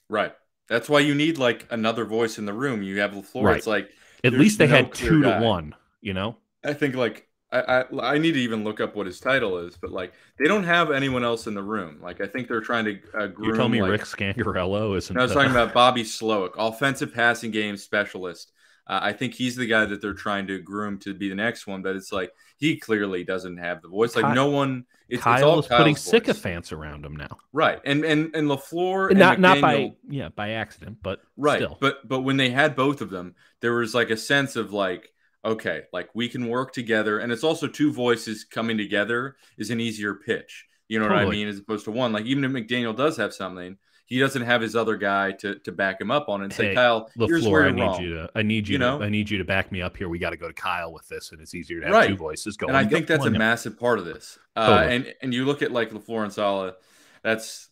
[0.08, 0.34] Right.
[0.68, 2.82] That's why you need like another voice in the room.
[2.82, 3.42] You have LaFleur.
[3.42, 3.56] Right.
[3.58, 3.90] It's like
[4.24, 5.38] at least they no had two guy.
[5.38, 6.36] to one, you know?
[6.64, 9.76] I think like I, I, I need to even look up what his title is,
[9.76, 11.98] but like they don't have anyone else in the room.
[12.02, 13.50] Like I think they're trying to uh, groom.
[13.50, 15.14] You tell me like, Rick Scangarello isn't.
[15.14, 18.52] No, I was talking about Bobby Slowik, offensive passing game specialist.
[18.86, 21.66] Uh, I think he's the guy that they're trying to groom to be the next
[21.66, 21.80] one.
[21.80, 24.14] But it's like he clearly doesn't have the voice.
[24.14, 24.84] Like Kyle, no one.
[25.08, 27.34] It's, Kyle it's all is putting sycophants around him now.
[27.54, 31.60] Right, and and and LaFleur, and not McDaniel, not by yeah by accident, but right.
[31.60, 31.78] Still.
[31.80, 35.10] But but when they had both of them, there was like a sense of like
[35.44, 37.18] okay, like we can work together.
[37.18, 40.66] And it's also two voices coming together is an easier pitch.
[40.88, 41.24] You know totally.
[41.26, 41.48] what I mean?
[41.48, 42.12] As opposed to one.
[42.12, 43.76] Like even if McDaniel does have something,
[44.06, 47.10] he doesn't have his other guy to to back him up on and say, Kyle,
[47.18, 48.02] LaFleur, here's where I need wrong.
[48.02, 49.02] you to I need you, you to, know?
[49.02, 50.08] I need you to back me up here.
[50.08, 52.08] We got to go to Kyle with this, and it's easier to have right.
[52.08, 52.70] two voices going.
[52.70, 54.38] And I think that's a massive part of this.
[54.56, 54.96] Uh, totally.
[54.96, 56.74] and and you look at like LaFleur and Saleh,
[57.22, 57.68] that's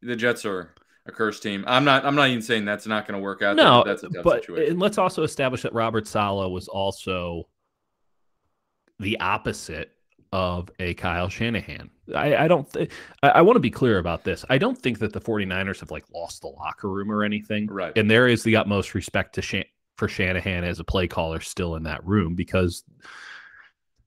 [0.00, 0.72] the Jets are
[1.06, 1.64] a cursed team.
[1.66, 2.04] I'm not.
[2.04, 3.56] I'm not even saying that's not going to work out.
[3.56, 4.72] No, that's a tough but situation.
[4.72, 7.48] and let's also establish that Robert Saleh was also
[8.98, 9.92] the opposite
[10.32, 11.90] of a Kyle Shanahan.
[12.14, 12.90] I, I don't th-
[13.22, 14.44] I, I want to be clear about this.
[14.48, 17.66] I don't think that the 49ers have like lost the locker room or anything.
[17.66, 17.96] Right.
[17.96, 19.64] And there is the utmost respect to Shan-
[19.96, 22.84] for Shanahan as a play caller still in that room because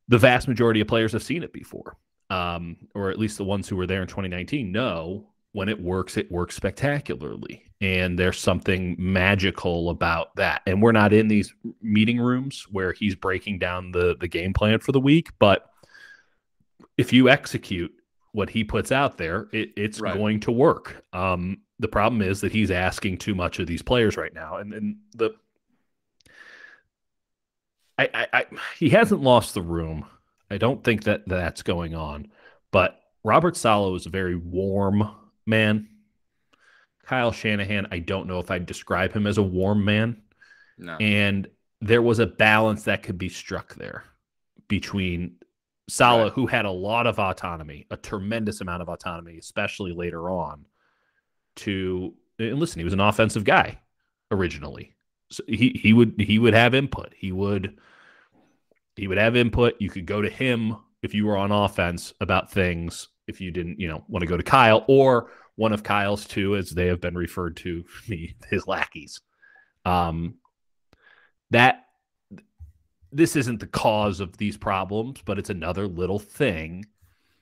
[0.08, 1.98] the vast majority of players have seen it before.
[2.30, 6.18] Um, or at least the ones who were there in 2019 know when it works,
[6.18, 7.64] it works spectacularly.
[7.80, 10.62] And there's something magical about that.
[10.66, 14.80] And we're not in these meeting rooms where he's breaking down the, the game plan
[14.80, 15.30] for the week.
[15.40, 15.70] But
[16.98, 17.94] if you execute
[18.32, 20.16] what he puts out there, it, it's right.
[20.16, 21.04] going to work.
[21.14, 24.58] Um, the problem is that he's asking too much of these players right now.
[24.58, 25.32] And, and the
[27.98, 28.46] I, I, I
[28.78, 30.06] he hasn't lost the room.
[30.50, 32.32] I don't think that that's going on.
[32.72, 35.10] But Robert Saleh is a very warm
[35.46, 35.90] man.
[37.06, 40.22] Kyle Shanahan, I don't know if I'd describe him as a warm man.
[40.78, 40.96] No.
[40.98, 41.48] And
[41.82, 44.06] there was a balance that could be struck there
[44.68, 45.36] between
[45.90, 46.34] Saleh, right.
[46.34, 50.66] who had a lot of autonomy, a tremendous amount of autonomy, especially later on,
[51.58, 53.80] to and listen, he was an offensive guy
[54.32, 54.96] originally.
[55.30, 57.14] So he he would he would have input.
[57.18, 57.78] He would
[58.96, 59.76] he would have input.
[59.80, 63.80] You could go to him if you were on offense about things if you didn't,
[63.80, 67.02] you know, want to go to Kyle or one of Kyle's two, as they have
[67.02, 69.22] been referred to me, his lackeys.
[69.86, 70.36] Um,
[71.52, 71.86] that
[73.12, 76.86] this isn't the cause of these problems, but it's another little thing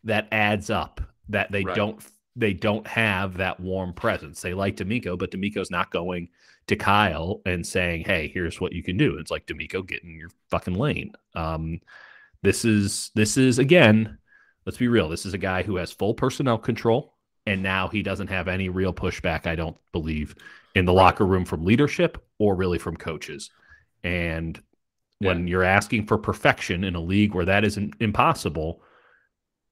[0.03, 1.75] that adds up that they right.
[1.75, 2.03] don't
[2.35, 4.41] they don't have that warm presence.
[4.41, 6.29] They like DeMeco, but DeMeco's not going
[6.67, 10.17] to Kyle and saying, "Hey, here's what you can do." It's like DeMeco get in
[10.17, 11.13] your fucking lane.
[11.35, 11.81] Um,
[12.41, 14.17] this is this is again
[14.71, 15.09] let's be real.
[15.09, 17.13] This is a guy who has full personnel control,
[17.45, 20.33] and now he doesn't have any real pushback, I don't believe,
[20.75, 23.49] in the locker room from leadership or really from coaches.
[24.05, 24.57] And
[25.19, 25.51] when yeah.
[25.51, 28.81] you're asking for perfection in a league where that isn't impossible,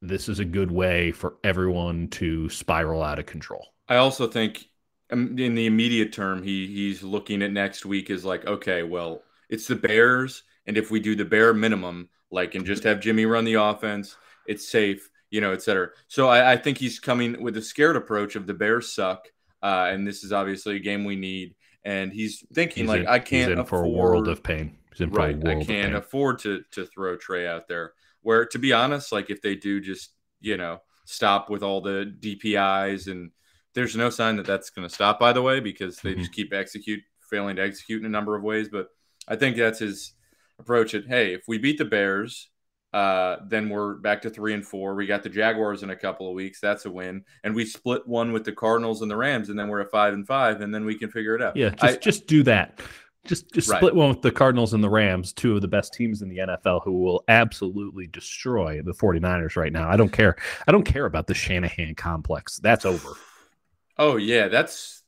[0.01, 3.67] this is a good way for everyone to spiral out of control.
[3.87, 4.65] I also think
[5.11, 9.23] um, in the immediate term, he he's looking at next week as like, okay, well,
[9.49, 13.25] it's the Bears, and if we do the bare minimum, like and just have Jimmy
[13.25, 14.17] run the offense,
[14.49, 15.89] it's safe, you know, et cetera.
[16.07, 19.27] So I, I think he's coming with a scared approach of the Bears suck,
[19.61, 21.55] uh, and this is obviously a game we need.
[21.85, 24.77] And he's thinking he's like, in, I can't afford, for a world of pain.
[24.91, 27.93] He's in right, I can't afford to to throw Trey out there.
[28.21, 32.13] Where to be honest, like if they do just you know stop with all the
[32.19, 33.31] DPIs and
[33.73, 36.19] there's no sign that that's going to stop by the way because they mm-hmm.
[36.19, 38.67] just keep execute failing to execute in a number of ways.
[38.69, 38.87] But
[39.27, 40.13] I think that's his
[40.59, 40.93] approach.
[40.93, 42.48] It hey, if we beat the Bears,
[42.91, 44.95] uh, then we're back to three and four.
[44.95, 46.59] We got the Jaguars in a couple of weeks.
[46.59, 47.23] That's a win.
[47.43, 50.13] And we split one with the Cardinals and the Rams, and then we're at five
[50.13, 51.55] and five, and then we can figure it out.
[51.55, 52.81] Yeah, just I, just do that.
[53.25, 53.77] Just just right.
[53.77, 56.37] split one with the Cardinals and the Rams, two of the best teams in the
[56.37, 59.89] NFL who will absolutely destroy the 49ers right now.
[59.89, 60.35] I don't care.
[60.67, 62.59] I don't care about the Shanahan complex.
[62.59, 63.09] That's over.
[64.01, 64.98] Oh yeah, that's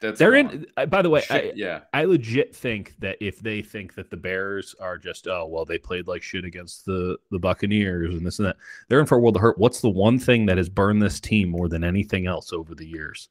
[0.00, 0.66] that's they're in.
[0.76, 4.16] Uh, by the way, I, yeah, I legit think that if they think that the
[4.16, 8.38] Bears are just oh well, they played like shit against the the Buccaneers and this
[8.38, 8.56] and that,
[8.88, 9.58] they're in for a world of hurt.
[9.58, 12.86] What's the one thing that has burned this team more than anything else over the
[12.86, 13.28] years?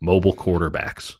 [0.00, 1.16] Mobile quarterbacks.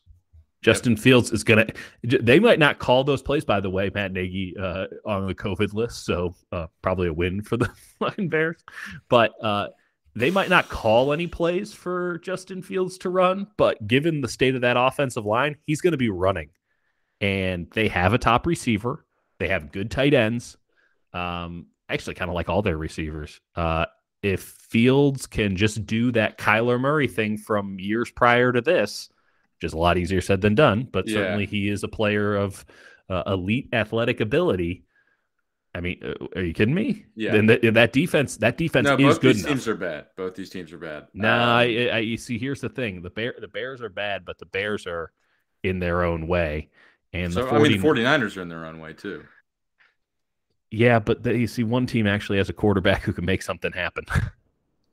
[0.61, 1.01] Justin yep.
[1.01, 1.65] Fields is gonna.
[2.03, 3.89] They might not call those plays, by the way.
[3.93, 7.69] Matt Nagy uh, on the COVID list, so uh, probably a win for the
[7.99, 8.63] fucking Bears.
[9.09, 9.69] But uh,
[10.17, 14.55] they might not call any plays for Justin Fields to run, but given the state
[14.55, 16.49] of that offensive line, he's going to be running.
[17.21, 19.05] And they have a top receiver.
[19.39, 20.57] They have good tight ends.
[21.13, 23.39] Um, actually, kind of like all their receivers.
[23.55, 23.85] Uh,
[24.23, 29.09] if Fields can just do that Kyler Murray thing from years prior to this,
[29.57, 31.15] which is a lot easier said than done, but yeah.
[31.15, 32.65] certainly he is a player of
[33.09, 34.83] uh, elite athletic ability.
[35.77, 37.05] I mean, uh, are you kidding me?
[37.15, 37.33] Yeah.
[37.33, 39.35] Then the, that defense, that defense no, is good.
[39.35, 40.05] Both these teams are bad.
[40.15, 41.07] Both these teams are bad.
[41.13, 43.89] No, nah, um, I, I, you see, here's the thing: the bear, the Bears are
[43.89, 45.11] bad, but the Bears are
[45.63, 46.69] in their own way.
[47.13, 49.23] And so, the 40, I mean, the 49ers are in their own way too.
[50.71, 53.71] Yeah, but the, you see, one team actually has a quarterback who can make something
[53.71, 54.05] happen.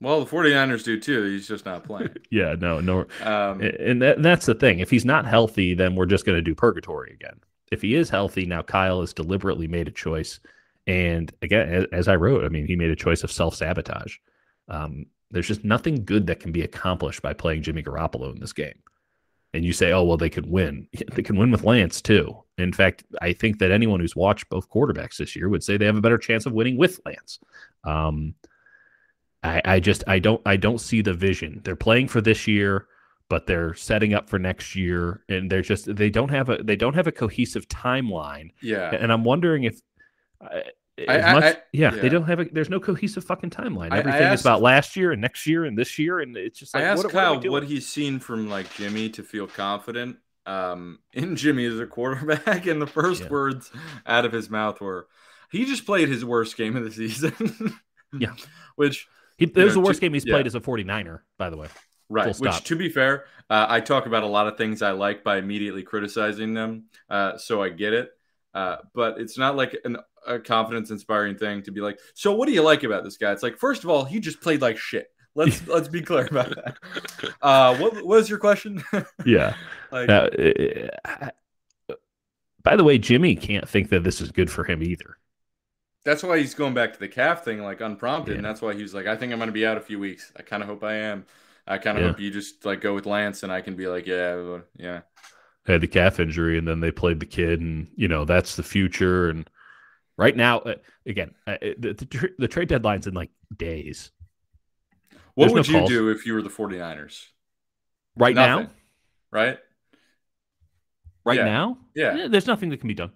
[0.01, 1.23] Well, the 49ers do too.
[1.23, 2.09] He's just not playing.
[2.29, 3.07] yeah, no, no.
[3.21, 4.79] Um, and, that, and that's the thing.
[4.79, 7.39] If he's not healthy, then we're just going to do purgatory again.
[7.71, 10.41] If he is healthy, now Kyle has deliberately made a choice
[10.87, 14.17] and again, as, as I wrote, I mean, he made a choice of self sabotage.
[14.67, 18.53] Um, there's just nothing good that can be accomplished by playing Jimmy Garoppolo in this
[18.53, 18.79] game.
[19.53, 20.87] And you say, oh, well, they could win.
[21.13, 22.43] They can win with Lance, too.
[22.57, 25.85] In fact, I think that anyone who's watched both quarterbacks this year would say they
[25.85, 27.39] have a better chance of winning with Lance.
[27.83, 28.35] Um,
[29.43, 31.61] I, I just I don't I don't see the vision.
[31.63, 32.87] They're playing for this year,
[33.29, 36.75] but they're setting up for next year, and they're just they don't have a they
[36.75, 38.51] don't have a cohesive timeline.
[38.61, 39.79] Yeah, and I'm wondering if
[40.51, 40.63] I,
[41.07, 42.45] I, much, I, yeah, yeah, they don't have a.
[42.45, 43.91] There's no cohesive fucking timeline.
[43.91, 46.73] Everything asked, is about last year and next year and this year, and it's just.
[46.73, 50.17] Like, I asked what, Kyle what, what, he's seen from like Jimmy to feel confident
[50.45, 53.29] um, in Jimmy as a quarterback, and the first yeah.
[53.29, 53.71] words
[54.05, 55.07] out of his mouth were,
[55.51, 57.77] "He just played his worst game of the season."
[58.17, 58.33] yeah,
[58.75, 61.57] which he, it was the worst to, game he's played as a 49er, by the
[61.57, 61.67] way.
[62.07, 62.37] Right.
[62.37, 65.37] Which, to be fair, uh, I talk about a lot of things I like by
[65.37, 68.11] immediately criticizing them, uh, so I get it.
[68.53, 72.47] Uh, but it's not like an a confidence inspiring thing to be like, so what
[72.47, 73.31] do you like about this guy?
[73.31, 75.07] It's like, first of all, he just played like shit.
[75.35, 76.77] Let's let's be clear about that.
[77.41, 78.83] Uh, what, what was your question?
[79.25, 79.55] yeah.
[79.91, 80.29] like, uh,
[82.63, 85.17] by the way, Jimmy can't think that this is good for him either.
[86.03, 88.37] That's why he's going back to the calf thing, like unprompted, yeah.
[88.37, 90.31] and that's why he's like, I think I'm going to be out a few weeks.
[90.37, 91.25] I kind of hope I am.
[91.67, 92.09] I kind of yeah.
[92.11, 95.01] hope you just like go with Lance, and I can be like, yeah, yeah.
[95.65, 98.63] Had the calf injury, and then they played the kid, and you know that's the
[98.63, 99.49] future, and
[100.17, 104.11] Right now, uh, again, uh, the, the, the, trade deadline's in like days.
[105.33, 107.25] What There's would no you do if you were the 49ers?
[108.15, 108.71] Right nothing, now?
[109.31, 109.59] Right?
[111.25, 111.45] Right yeah.
[111.45, 111.77] now?
[111.93, 112.27] Yeah.
[112.29, 113.11] There's nothing that can be done.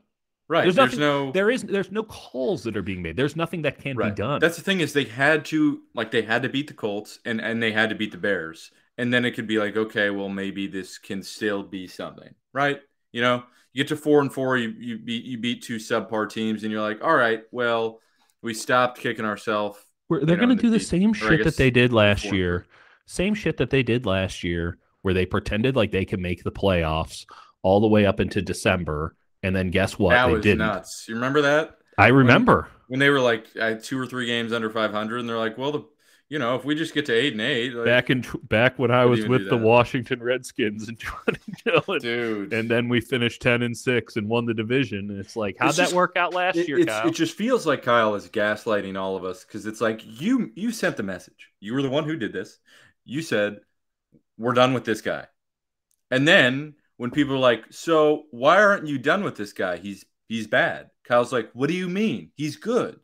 [0.50, 0.64] Right.
[0.64, 3.16] There's, there's nothing, no there is there's no calls that are being made.
[3.16, 4.14] There's nothing that can right.
[4.14, 4.40] be done.
[4.40, 7.40] That's the thing is they had to like they had to beat the Colts and
[7.40, 8.72] and they had to beat the Bears.
[8.98, 12.34] And then it could be like, okay, well maybe this can still be something.
[12.52, 12.82] Right?
[13.12, 13.44] You know,
[13.74, 16.72] you get to four and four, you you beat you beat two subpar teams, and
[16.72, 18.00] you're like, all right, well,
[18.42, 19.78] we stopped kicking ourselves.
[20.10, 22.36] They're going to do the same shit that they did last four.
[22.36, 22.66] year.
[23.06, 26.52] Same shit that they did last year, where they pretended like they could make the
[26.52, 27.26] playoffs
[27.62, 30.12] all the way up into December, and then guess what?
[30.12, 30.60] That they was didn't.
[30.60, 31.06] nuts.
[31.08, 31.78] You remember that?
[31.98, 33.48] I remember when, when they were like
[33.84, 35.84] two or three games under 500, and they're like, well, the
[36.30, 38.92] you know, if we just get to eight and eight, like, back in back when
[38.92, 40.96] I was with the Washington Redskins in
[41.66, 45.10] 20 dude, and then we finished ten and six and won the division.
[45.10, 46.86] And it's like, how'd it's that just, work out last it, year?
[46.86, 47.08] Kyle?
[47.08, 50.72] It just feels like Kyle is gaslighting all of us because it's like you you
[50.72, 51.52] sent the message.
[51.60, 52.60] You were the one who did this.
[53.06, 53.62] You said
[54.38, 55.26] we're done with this guy,
[56.12, 59.78] and then when people are like, so why aren't you done with this guy?
[59.78, 60.92] He's he's bad.
[61.06, 62.30] Kyle's like, what do you mean?
[62.36, 63.00] He's good.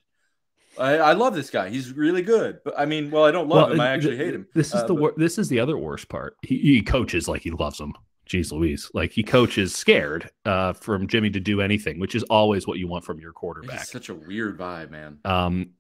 [0.78, 1.70] I, I, love this guy.
[1.70, 2.60] He's really good.
[2.64, 3.82] But I mean, well, I don't love well, him.
[3.82, 4.48] I actually hate him.
[4.54, 5.18] This is uh, the but...
[5.18, 6.38] this is the other worst part.
[6.42, 7.94] He, he, coaches like he loves him.
[8.28, 8.90] Jeez Louise.
[8.94, 12.88] Like he coaches scared uh, from Jimmy to do anything, which is always what you
[12.88, 13.86] want from your quarterback.
[13.86, 15.20] such a weird vibe, man.
[15.26, 15.72] Um,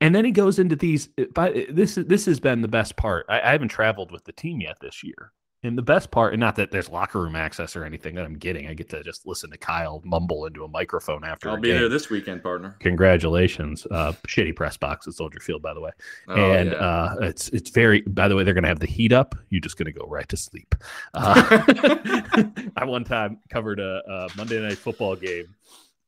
[0.00, 1.08] and then he goes into these.
[1.32, 3.26] But this this has been the best part.
[3.28, 5.32] I, I haven't traveled with the team yet this year,
[5.64, 8.36] and the best part, and not that there's locker room access or anything that I'm
[8.36, 11.48] getting, I get to just listen to Kyle mumble into a microphone after.
[11.48, 11.78] I'll be game.
[11.78, 12.76] there this weekend, partner.
[12.80, 15.90] Congratulations, uh, shitty press box at Soldier Field, by the way.
[16.28, 16.76] Oh, and yeah.
[16.76, 18.02] uh, it's it's very.
[18.02, 19.34] By the way, they're going to have the heat up.
[19.48, 20.74] You're just going to go right to sleep.
[21.14, 21.62] Uh,
[22.76, 25.54] I one time covered a, a, Monday night football game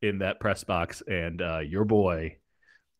[0.02, 2.36] in that press box, and uh, your boy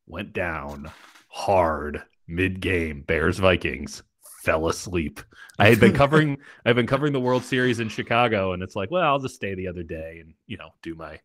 [0.07, 0.91] went down
[1.29, 3.03] hard mid game.
[3.03, 4.03] Bears Vikings
[4.47, 5.21] fell asleep.
[5.59, 8.91] I had been covering I've been covering the World Series in Chicago, and it's like,
[8.91, 11.21] well, I'll just stay the other day and you know do my.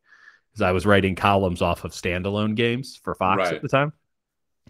[0.51, 3.53] Because I was writing columns off of standalone games for Fox right.
[3.53, 3.93] at the time,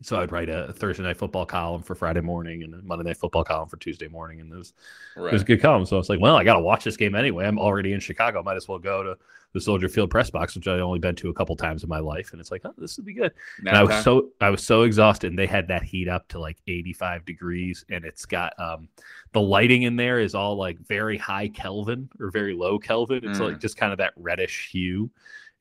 [0.04, 3.18] so I'd write a Thursday night football column for Friday morning and a Monday night
[3.18, 4.74] football column for Tuesday morning, and it was
[5.16, 5.30] right.
[5.30, 5.86] it was a good column.
[5.88, 7.48] So I was like, well, I got to watch this game anyway.
[7.48, 8.44] I'm already in Chicago.
[8.44, 9.18] Might as well go to
[9.54, 12.00] the Soldier Field press box, which I've only been to a couple times in my
[12.00, 13.34] life, and it's like, oh, this would be good.
[13.60, 16.40] and I was so I was so exhausted, and they had that heat up to
[16.40, 18.88] like 85 degrees, and it's got um
[19.34, 23.24] the lighting in there is all like very high Kelvin or very low Kelvin.
[23.24, 23.50] It's mm.
[23.52, 25.10] like just kind of that reddish hue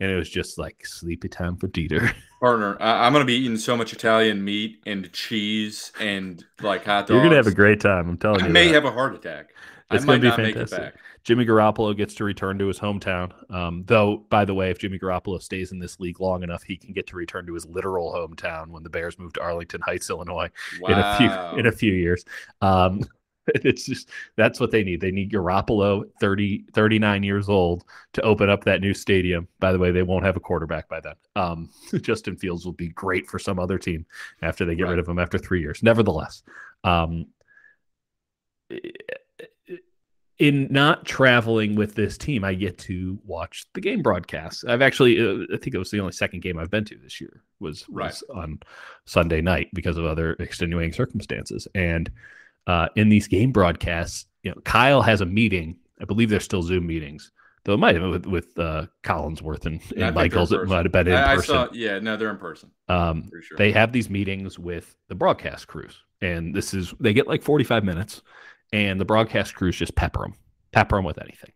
[0.01, 2.13] and it was just like sleepy time for Dieter.
[2.41, 7.07] Partner, I- am gonna be eating so much Italian meat and cheese and like hot
[7.07, 7.11] dogs.
[7.11, 8.09] You're gonna have a great time.
[8.09, 8.51] I'm telling I you.
[8.51, 8.75] I may that.
[8.75, 9.51] have a heart attack.
[9.91, 10.95] It's I might gonna be fantastic.
[11.23, 13.33] Jimmy Garoppolo gets to return to his hometown.
[13.53, 16.77] Um, though, by the way, if Jimmy Garoppolo stays in this league long enough, he
[16.77, 20.11] can get to return to his literal hometown when the Bears move to Arlington Heights,
[20.11, 20.51] Illinois,
[20.81, 20.89] wow.
[20.89, 22.25] in a few in a few years.
[22.61, 23.03] Um,
[23.55, 25.01] it's just that's what they need.
[25.01, 29.49] They need Garoppolo, 30, 39 years old, to open up that new stadium.
[29.59, 31.15] By the way, they won't have a quarterback by then.
[31.37, 34.07] Um, Justin Fields will be great for some other team
[34.43, 34.91] after they get right.
[34.91, 35.83] rid of him after three years.
[35.83, 36.43] Nevertheless,
[36.85, 37.27] um,
[40.41, 44.65] in not traveling with this team, I get to watch the game broadcast.
[44.67, 47.21] I've actually, uh, I think it was the only second game I've been to this
[47.21, 48.59] year was, was on
[49.05, 51.69] Sunday night because of other extenuating circumstances.
[51.75, 52.11] And
[52.67, 55.77] uh, in these game broadcasts, you know, Kyle has a meeting.
[56.01, 57.33] I believe they're still Zoom meetings,
[57.65, 60.53] though it might have with, with uh, Collinsworth and, and Michaels.
[60.53, 61.55] It might have been in I, person.
[61.55, 62.71] I saw, yeah, no, they're in person.
[62.89, 63.59] Um, sure.
[63.59, 67.65] They have these meetings with the broadcast crews, and this is they get like forty
[67.65, 68.23] five minutes,
[68.73, 70.35] and the broadcast crews just pepper them,
[70.73, 71.53] pepper them with anything,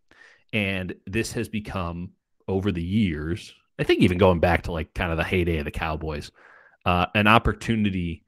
[0.52, 2.10] and this has become
[2.48, 3.54] over the years.
[3.78, 6.30] I think even going back to like kind of the heyday of the Cowboys,
[6.84, 8.24] uh, an opportunity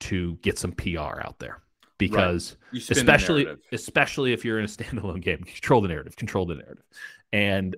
[0.00, 1.62] to get some PR out there
[1.98, 2.90] because right.
[2.90, 6.84] especially especially if you're in a standalone game, control the narrative, control the narrative,
[7.32, 7.76] and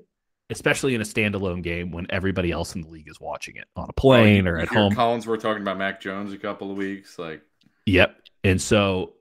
[0.51, 3.87] especially in a standalone game when everybody else in the league is watching it on
[3.89, 4.95] a plane oh, or at home.
[4.95, 7.43] Collins, we're talking about Mac Jones a couple of weeks, like.
[7.87, 9.15] Yep, and so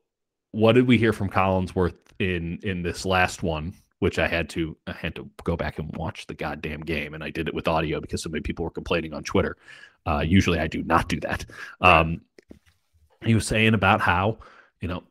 [0.56, 3.74] what did we hear from Collinsworth in in this last one?
[4.00, 7.24] Which I had to I had to go back and watch the goddamn game, and
[7.24, 9.58] I did it with audio because so many people were complaining on Twitter.
[10.06, 11.46] Uh, usually, I do not do that.
[11.82, 12.22] Um,
[13.24, 14.38] he was saying about how
[14.80, 15.04] you know,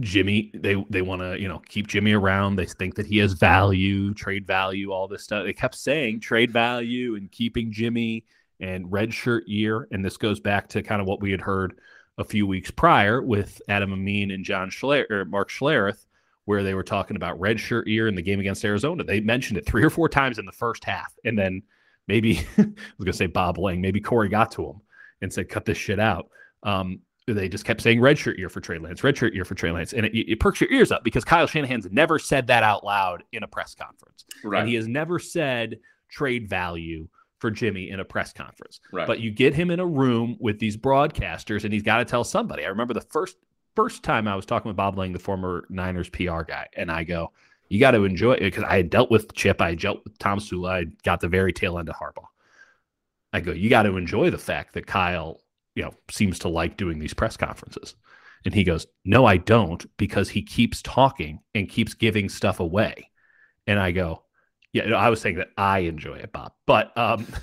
[0.00, 2.56] Jimmy, they they want to you know keep Jimmy around.
[2.56, 5.44] They think that he has value, trade value, all this stuff.
[5.44, 8.24] They kept saying trade value and keeping Jimmy
[8.60, 9.88] and red shirt year.
[9.90, 11.80] And this goes back to kind of what we had heard
[12.20, 16.04] a few weeks prior with Adam Amin and John Schler or Mark Schlereth,
[16.44, 19.02] where they were talking about red shirt year in the game against Arizona.
[19.02, 21.62] They mentioned it three or four times in the first half, and then
[22.06, 22.66] maybe I
[22.98, 24.80] was gonna say Bob Lang, maybe Corey got to him
[25.22, 26.28] and said, "Cut this shit out."
[26.62, 29.92] Um, they just kept saying redshirt year for Trey Lance, redshirt year for Trey Lance.
[29.92, 33.22] And it, it, perks your ears up because Kyle Shanahan's never said that out loud
[33.32, 34.24] in a press conference.
[34.42, 34.60] Right.
[34.60, 35.78] And he has never said
[36.10, 37.08] trade value
[37.40, 38.80] for Jimmy in a press conference.
[38.92, 39.06] Right.
[39.06, 42.24] But you get him in a room with these broadcasters and he's got to tell
[42.24, 42.64] somebody.
[42.64, 43.36] I remember the first
[43.74, 47.04] first time I was talking with Bob Lang, the former Niners PR guy, and I
[47.04, 47.32] go,
[47.68, 50.70] you got to enjoy it because I had dealt with Chip, I dealt with Tomsula,
[50.70, 52.26] I got the very tail end of Harbaugh.
[53.32, 55.40] I go, you got to enjoy the fact that Kyle
[55.74, 57.94] you know, seems to like doing these press conferences.
[58.44, 63.10] And he goes, No, I don't, because he keeps talking and keeps giving stuff away.
[63.66, 64.24] And I go,
[64.72, 66.52] Yeah, I was saying that I enjoy it, Bob.
[66.66, 67.26] But um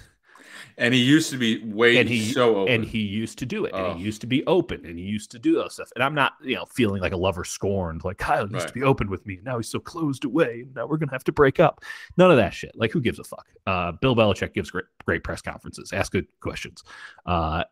[0.80, 2.73] And he used to be way and he, so open.
[2.73, 3.71] And he used to do it.
[3.73, 3.91] Oh.
[3.91, 4.86] And he used to be open.
[4.86, 5.89] And he used to do those stuff.
[5.95, 8.03] And I'm not, you know, feeling like a lover scorned.
[8.03, 8.67] Like Kyle used right.
[8.67, 9.39] to be open with me.
[9.43, 10.65] Now he's so closed away.
[10.75, 11.84] Now we're gonna have to break up.
[12.15, 12.73] None of that shit.
[12.75, 13.47] Like who gives a fuck?
[13.65, 15.93] Uh, Bill Belichick gives great, great press conferences.
[15.93, 16.84] Ask good questions.
[17.25, 17.63] Uh,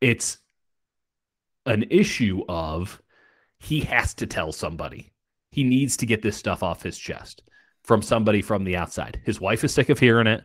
[0.00, 0.38] it's
[1.64, 3.00] an issue of
[3.60, 5.12] he has to tell somebody.
[5.52, 7.42] He needs to get this stuff off his chest
[7.88, 9.18] from somebody from the outside.
[9.24, 10.44] His wife is sick of hearing it.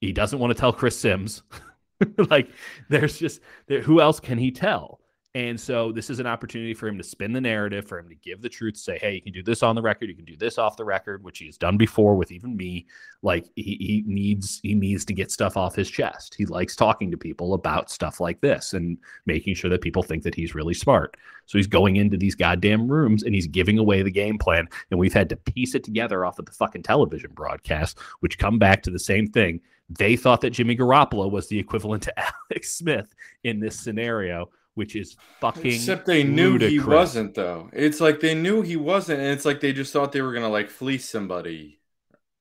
[0.00, 1.42] He doesn't want to tell Chris Sims.
[2.30, 2.48] like
[2.88, 4.98] there's just there, who else can he tell?
[5.34, 8.14] And so this is an opportunity for him to spin the narrative, for him to
[8.14, 10.36] give the truth, say, hey, you can do this on the record, you can do
[10.36, 12.86] this off the record, which he's done before with even me.
[13.22, 16.34] Like he, he needs he needs to get stuff off his chest.
[16.36, 20.22] He likes talking to people about stuff like this and making sure that people think
[20.24, 21.16] that he's really smart.
[21.46, 24.68] So he's going into these goddamn rooms and he's giving away the game plan.
[24.90, 28.58] And we've had to piece it together off of the fucking television broadcast, which come
[28.58, 29.62] back to the same thing.
[29.88, 32.14] They thought that Jimmy Garoppolo was the equivalent to
[32.50, 33.14] Alex Smith
[33.44, 35.74] in this scenario which is fucking.
[35.74, 37.70] Except they knew he wasn't, though.
[37.72, 40.48] It's like they knew he wasn't, and it's like they just thought they were gonna
[40.48, 41.80] like fleece somebody.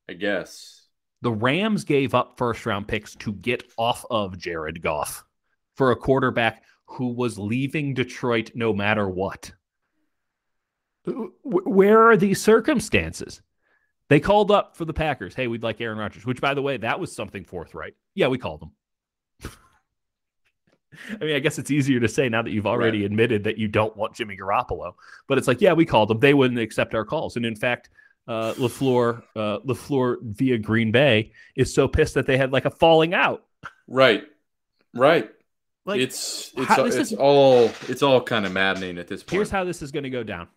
[0.09, 0.81] I guess
[1.21, 5.23] the Rams gave up first round picks to get off of Jared Goff
[5.75, 9.51] for a quarterback who was leaving Detroit no matter what.
[11.43, 13.41] Where are these circumstances?
[14.09, 15.33] They called up for the Packers.
[15.33, 17.93] Hey, we'd like Aaron Rodgers, which, by the way, that was something forthright.
[18.13, 18.73] Yeah, we called them.
[21.21, 23.05] I mean, I guess it's easier to say now that you've already right.
[23.05, 24.93] admitted that you don't want Jimmy Garoppolo.
[25.27, 26.19] But it's like, yeah, we called them.
[26.19, 27.35] They wouldn't accept our calls.
[27.35, 27.89] And in fact,
[28.27, 32.69] uh, LaFleur, uh, LaFleur via Green Bay is so pissed that they had like a
[32.69, 33.45] falling out.
[33.87, 34.23] Right.
[34.93, 35.29] Right.
[35.85, 39.31] Like it's it's, how, it's is, all it's all kind of maddening at this point.
[39.31, 40.47] Here's how this is going to go down.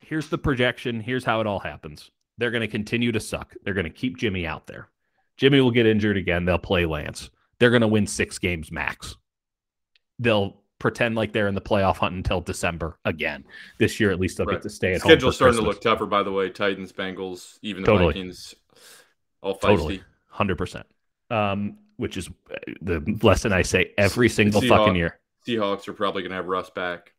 [0.00, 1.00] Here's the projection.
[1.00, 2.10] Here's how it all happens.
[2.36, 3.54] They're going to continue to suck.
[3.62, 4.88] They're going to keep Jimmy out there.
[5.36, 6.44] Jimmy will get injured again.
[6.44, 7.30] They'll play Lance.
[7.58, 9.16] They're going to win six games max
[10.22, 13.44] they'll pretend like they're in the playoff hunt until December again.
[13.78, 14.54] This year, at least, they'll right.
[14.54, 15.10] get to stay at Schedule's home.
[15.10, 15.76] Schedule's starting Christmas.
[15.76, 16.50] to look tougher, by the way.
[16.50, 18.14] Titans, Bengals, even the totally.
[18.14, 18.54] Vikings,
[19.40, 19.60] all feisty.
[19.60, 20.86] Totally, hundred percent.
[21.30, 25.20] Um, which is uh, the lesson I say every single Seahawks, fucking year.
[25.46, 27.12] Seahawks are probably going to have Russ back.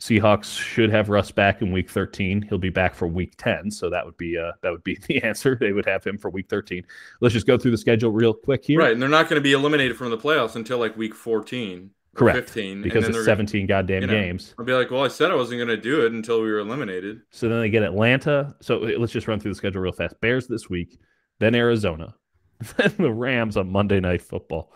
[0.00, 2.42] Seahawks should have Russ back in week 13.
[2.42, 5.22] He'll be back for week 10, so that would be uh that would be the
[5.22, 5.56] answer.
[5.58, 6.84] They would have him for week 13.
[7.20, 8.78] Let's just go through the schedule real quick here.
[8.78, 11.90] Right, and they're not going to be eliminated from the playoffs until like week 14.
[12.16, 12.38] Correct.
[12.38, 14.54] 15 because it's 17 goddamn you know, games.
[14.58, 16.60] I'll be like, well, I said I wasn't going to do it until we were
[16.60, 17.20] eliminated.
[17.30, 18.54] So then they get Atlanta.
[18.62, 20.18] So uh, let's just run through the schedule real fast.
[20.20, 20.98] Bears this week,
[21.40, 22.14] then Arizona,
[22.76, 24.72] then the Rams on Monday Night Football.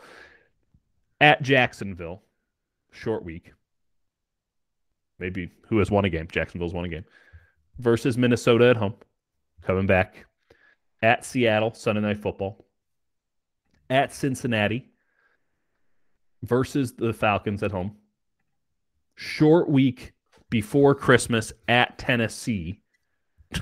[1.21, 2.23] At Jacksonville,
[2.93, 3.53] short week.
[5.19, 6.29] Maybe who has won a game?
[6.31, 7.05] Jacksonville's won a game.
[7.79, 8.95] Versus Minnesota at home,
[9.63, 10.27] coming back.
[11.03, 12.67] At Seattle, Sunday Night Football.
[13.89, 14.90] At Cincinnati,
[16.43, 17.97] versus the Falcons at home.
[19.15, 20.13] Short week
[20.49, 22.81] before Christmas at Tennessee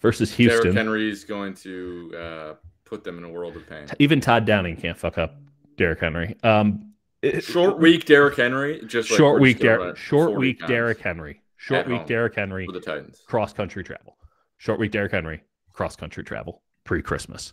[0.00, 0.62] versus Houston.
[0.62, 2.54] Derrick Henry is going to uh,
[2.84, 3.86] put them in a world of pain.
[3.98, 5.36] Even Todd Downing can't fuck up
[5.76, 6.36] Derrick Henry.
[6.42, 6.92] Um,
[7.40, 8.82] short week, Derrick Henry.
[8.86, 11.42] Just like short week, Der- short week, Derrick Henry.
[11.56, 12.66] Short week, Derrick Henry.
[12.66, 13.22] For the Titans.
[13.26, 14.16] Cross country travel.
[14.58, 15.42] Short week, Derrick Henry.
[15.72, 17.52] Cross country travel pre Christmas.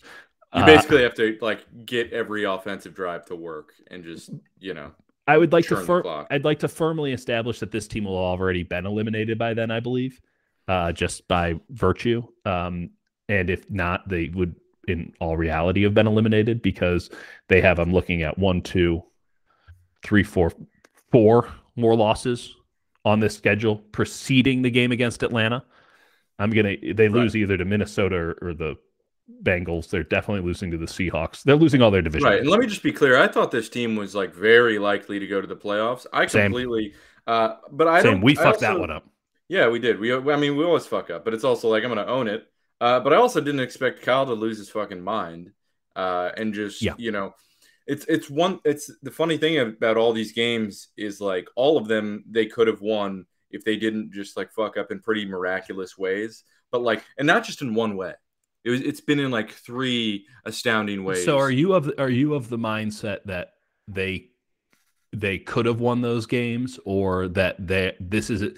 [0.55, 4.29] You uh, basically uh, have to like get every offensive drive to work and just
[4.59, 4.91] you know.
[5.27, 5.77] I would like to.
[5.77, 9.71] Fir- I'd like to firmly establish that this team will already been eliminated by then.
[9.71, 10.19] I believe,
[10.67, 12.23] uh, just by virtue.
[12.45, 12.91] Um,
[13.29, 14.55] and if not, they would,
[14.87, 17.09] in all reality, have been eliminated because
[17.47, 17.79] they have.
[17.79, 19.01] I'm looking at one, two,
[20.03, 20.51] three, four,
[21.11, 22.53] four more losses
[23.05, 25.63] on this schedule preceding the game against Atlanta.
[26.37, 26.75] I'm gonna.
[26.93, 27.41] They lose right.
[27.41, 28.75] either to Minnesota or, or the
[29.43, 29.89] Bengals.
[29.89, 31.43] They're definitely losing to the Seahawks.
[31.43, 32.27] They're losing all their division.
[32.27, 32.39] Right.
[32.39, 33.17] And let me just be clear.
[33.17, 36.05] I thought this team was like very likely to go to the playoffs.
[36.11, 36.93] I completely
[37.25, 38.13] uh but I Same.
[38.15, 39.07] don't we fucked also, that one up.
[39.47, 39.99] Yeah, we did.
[39.99, 42.47] We I mean we always fuck up, but it's also like I'm gonna own it.
[42.81, 45.51] Uh but I also didn't expect Kyle to lose his fucking mind.
[45.95, 46.95] Uh and just yeah.
[46.97, 47.33] you know
[47.87, 51.87] it's it's one it's the funny thing about all these games is like all of
[51.87, 55.97] them they could have won if they didn't just like fuck up in pretty miraculous
[55.97, 56.43] ways.
[56.71, 58.15] But like and not just in one way
[58.63, 61.25] it was, it's been in like three astounding ways.
[61.25, 63.53] So are you of are you of the mindset that
[63.87, 64.29] they
[65.11, 68.55] they could have won those games, or that they this is it,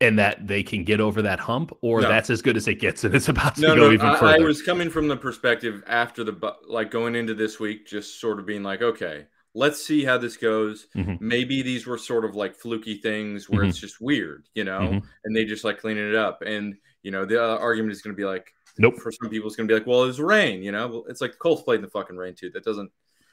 [0.00, 2.08] and that they can get over that hump, or no.
[2.08, 4.26] that's as good as it gets, and it's about to no, go no, even further.
[4.26, 8.20] I, I was coming from the perspective after the like going into this week, just
[8.20, 10.86] sort of being like, okay, let's see how this goes.
[10.96, 11.16] Mm-hmm.
[11.26, 13.70] Maybe these were sort of like fluky things where mm-hmm.
[13.70, 15.06] it's just weird, you know, mm-hmm.
[15.24, 16.42] and they just like cleaning it up.
[16.42, 18.96] And you know, the argument is going to be like, Nope.
[18.96, 20.62] For some people, it's going to be like, well, it was rain.
[20.62, 22.50] You know, it's like the Colts played in the fucking rain too.
[22.50, 22.90] That doesn't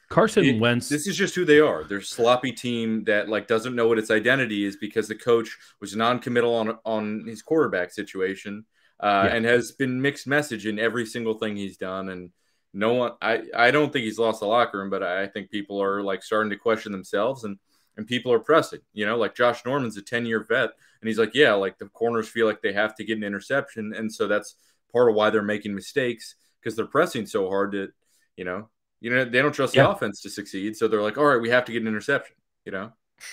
[0.08, 0.88] Carson it, Wentz.
[0.88, 1.84] This is just who they are.
[1.84, 5.56] They're a sloppy team that like doesn't know what its identity is because the coach
[5.80, 8.64] was non-committal on on his quarterback situation,
[9.00, 9.36] uh, yeah.
[9.36, 12.08] and has been mixed message in every single thing he's done.
[12.08, 12.30] And
[12.72, 15.82] no one, I I don't think he's lost the locker room, but I think people
[15.82, 17.58] are like starting to question themselves and
[17.98, 18.80] and people are pressing.
[18.94, 20.70] You know, like Josh Norman's a ten year vet,
[21.00, 23.92] and he's like, yeah, like the corners feel like they have to get an interception,
[23.94, 24.54] and so that's
[24.92, 27.88] part of why they're making mistakes because they're pressing so hard to,
[28.36, 28.68] you know,
[29.00, 29.84] you know, they don't trust yeah.
[29.84, 30.76] the offense to succeed.
[30.76, 32.92] So they're like, all right, we have to get an interception, you know?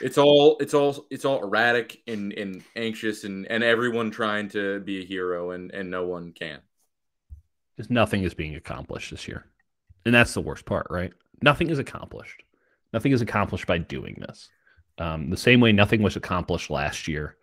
[0.00, 4.80] It's all it's all it's all erratic and, and anxious and, and everyone trying to
[4.80, 6.58] be a hero and, and no one can.
[7.76, 9.46] Because nothing is being accomplished this year.
[10.04, 11.12] And that's the worst part, right?
[11.42, 12.42] Nothing is accomplished.
[12.92, 14.48] Nothing is accomplished by doing this.
[14.98, 17.36] Um, the same way nothing was accomplished last year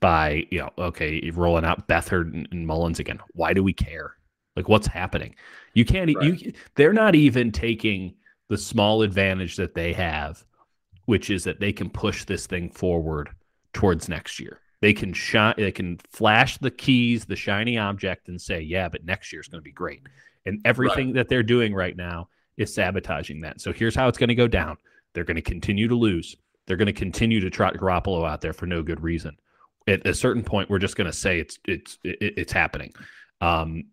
[0.00, 3.18] by, you know, okay, rolling out Beathard and, Mullens again.
[3.34, 4.14] Why do we care?
[4.56, 5.34] Like what's happening?
[5.74, 6.42] You can't right.
[6.42, 8.14] you they're not even taking
[8.48, 10.44] the small advantage that they have,
[11.04, 13.30] which is that they can push this thing forward
[13.72, 14.60] towards next year.
[14.80, 19.04] They can shine they can flash the keys, the shiny object and say, "Yeah, but
[19.04, 20.02] next year's going to be great."
[20.46, 21.14] And everything right.
[21.16, 23.60] that they're doing right now is sabotaging that.
[23.60, 24.76] So here's how it's going to go down.
[25.12, 26.36] They're going to continue to lose.
[26.66, 29.36] They're going to continue to trot Garoppolo out there for no good reason.
[29.88, 32.92] At a certain point, we're just going to say it's it's it's happening.
[33.40, 33.84] Um,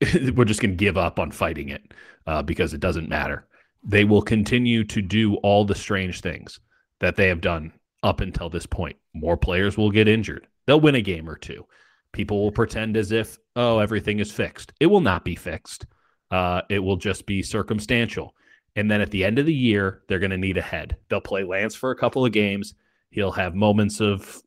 [0.34, 1.82] we're just going to give up on fighting it
[2.26, 3.46] uh, because it doesn't matter.
[3.82, 6.60] They will continue to do all the strange things
[7.00, 7.72] that they have done
[8.02, 8.96] up until this point.
[9.14, 10.46] More players will get injured.
[10.66, 11.66] They'll win a game or two.
[12.12, 14.72] People will pretend as if, oh, everything is fixed.
[14.80, 15.86] It will not be fixed.
[16.30, 18.34] Uh, it will just be circumstantial.
[18.76, 20.96] And then at the end of the year, they're going to need a head.
[21.08, 22.74] They'll play Lance for a couple of games.
[23.10, 24.42] He'll have moments of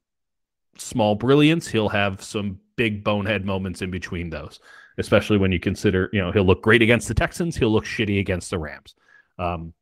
[0.77, 1.67] small brilliance.
[1.67, 4.59] He'll have some big bonehead moments in between those
[4.97, 8.19] especially when you consider, you know, he'll look great against the Texans, he'll look shitty
[8.19, 8.95] against the Rams.
[9.39, 9.73] Um,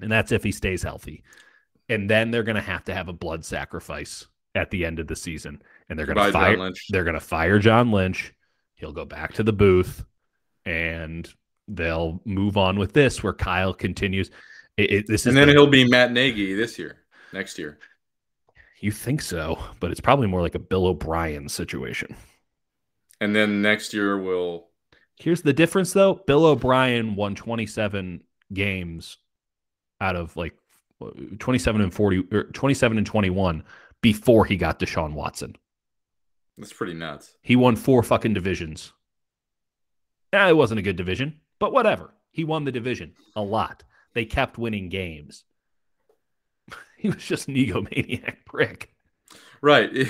[0.00, 1.22] and that's if he stays healthy.
[1.88, 5.06] And then they're going to have to have a blood sacrifice at the end of
[5.06, 6.70] the season, and they're going to fire.
[6.90, 8.32] They're going to fire John Lynch.
[8.74, 10.04] He'll go back to the booth,
[10.64, 11.28] and
[11.68, 13.22] they'll move on with this.
[13.22, 14.30] Where Kyle continues.
[14.76, 16.98] It, it, this and then the, he'll be Matt Nagy this year,
[17.32, 17.78] next year.
[18.82, 22.16] You think so, but it's probably more like a Bill O'Brien situation.
[23.20, 24.66] And then next year we'll.
[25.16, 26.20] Here's the difference, though.
[26.26, 29.18] Bill O'Brien won 27 games
[30.00, 30.54] out of like
[31.38, 33.62] 27 and 40 or 27 and 21
[34.00, 35.54] before he got Deshaun Watson.
[36.58, 37.36] That's pretty nuts.
[37.40, 38.92] He won four fucking divisions.
[40.32, 42.14] Yeah, it wasn't a good division, but whatever.
[42.32, 43.84] He won the division a lot.
[44.12, 45.44] They kept winning games.
[47.02, 48.94] He was just an egomaniac prick.
[49.60, 49.90] Right.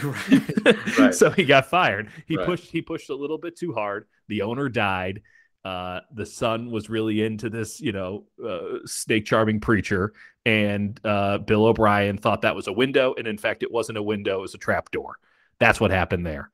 [0.99, 1.15] right.
[1.15, 2.11] so he got fired.
[2.27, 2.47] He right.
[2.47, 4.07] pushed he pushed a little bit too hard.
[4.29, 5.23] The owner died.
[5.65, 10.13] Uh, the son was really into this, you know, uh, snake charming preacher,
[10.45, 14.03] and uh, Bill O'Brien thought that was a window, and in fact, it wasn't a
[14.03, 15.19] window; it was a trap door.
[15.61, 16.51] That's what happened there.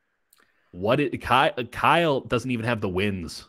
[0.73, 3.47] What it, Kyle, Kyle doesn't even have the wins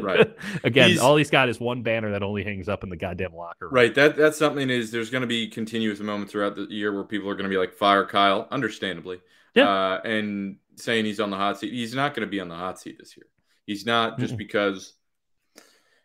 [0.00, 0.36] right.
[0.64, 3.34] Again, he's, all he's got is one banner that only hangs up in the goddamn
[3.34, 3.66] locker.
[3.66, 3.74] Room.
[3.74, 3.94] Right.
[3.94, 7.28] That that's something is there's going to be continuous moments throughout the year where people
[7.28, 9.20] are going to be like fire Kyle, understandably.
[9.54, 9.68] Yeah.
[9.68, 11.72] Uh, and saying he's on the hot seat.
[11.72, 13.26] He's not going to be on the hot seat this year.
[13.64, 14.92] He's not just mm because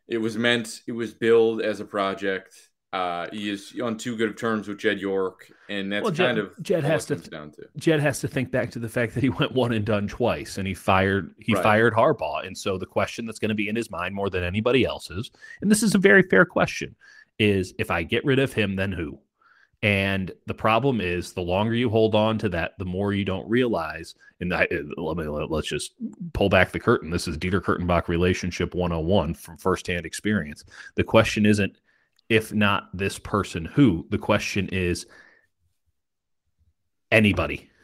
[0.08, 0.82] it was meant.
[0.88, 2.56] It was billed as a project
[2.94, 6.36] uh, he is on too good of terms with Jed York, and that's well, Jed,
[6.36, 9.14] kind of Jed has to, down to Jed has to think back to the fact
[9.14, 11.64] that he went one and done twice, and he fired he right.
[11.64, 14.44] fired Harbaugh, and so the question that's going to be in his mind more than
[14.44, 15.32] anybody else's,
[15.62, 16.94] and this is a very fair question,
[17.40, 19.18] is if I get rid of him, then who?
[19.84, 23.50] And the problem is, the longer you hold on to that, the more you don't
[23.50, 24.14] realize.
[24.40, 25.94] And I, let me let's just
[26.34, 27.10] pull back the curtain.
[27.10, 30.66] This is Dieter Kurtenbach relationship 101 from firsthand experience.
[30.96, 31.78] The question isn't
[32.32, 34.08] if not this person, who?
[34.10, 35.06] The question is
[37.12, 37.68] anybody.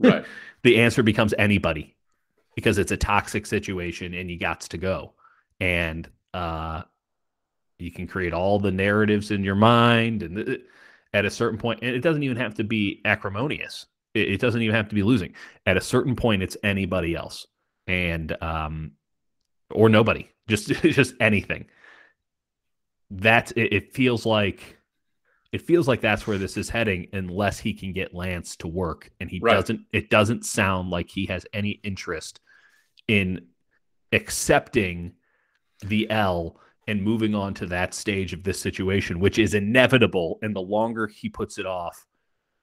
[0.00, 0.24] Right.
[0.64, 1.94] the answer becomes anybody
[2.56, 5.12] because it's a toxic situation and you got to go.
[5.60, 6.82] And uh,
[7.78, 10.62] you can create all the narratives in your mind and th-
[11.12, 13.86] at a certain point, and it doesn't even have to be acrimonious.
[14.12, 15.34] It, it, doesn't even have to be losing.
[15.66, 17.46] At a certain point, it's anybody else,
[17.86, 18.92] and um,
[19.70, 21.66] or nobody, just just anything
[23.12, 24.78] that it, it feels like
[25.52, 29.10] it feels like that's where this is heading unless he can get Lance to work
[29.20, 29.54] and he right.
[29.54, 32.40] doesn't it doesn't sound like he has any interest
[33.08, 33.46] in
[34.12, 35.12] accepting
[35.84, 36.58] the L
[36.88, 41.06] and moving on to that stage of this situation which is inevitable and the longer
[41.06, 42.06] he puts it off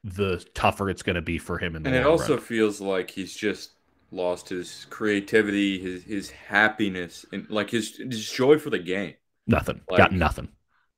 [0.03, 2.43] the tougher it's going to be for him and it also run.
[2.43, 3.71] feels like he's just
[4.11, 9.13] lost his creativity, his his happiness, and like his his joy for the game.
[9.49, 9.81] Nothing.
[9.89, 10.49] Like, Got nothing.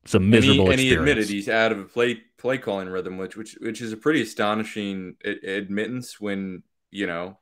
[0.03, 2.89] It's a miserable and he, and he admitted he's out of a play play calling
[2.89, 7.37] rhythm, which which which is a pretty astonishing admittance when you know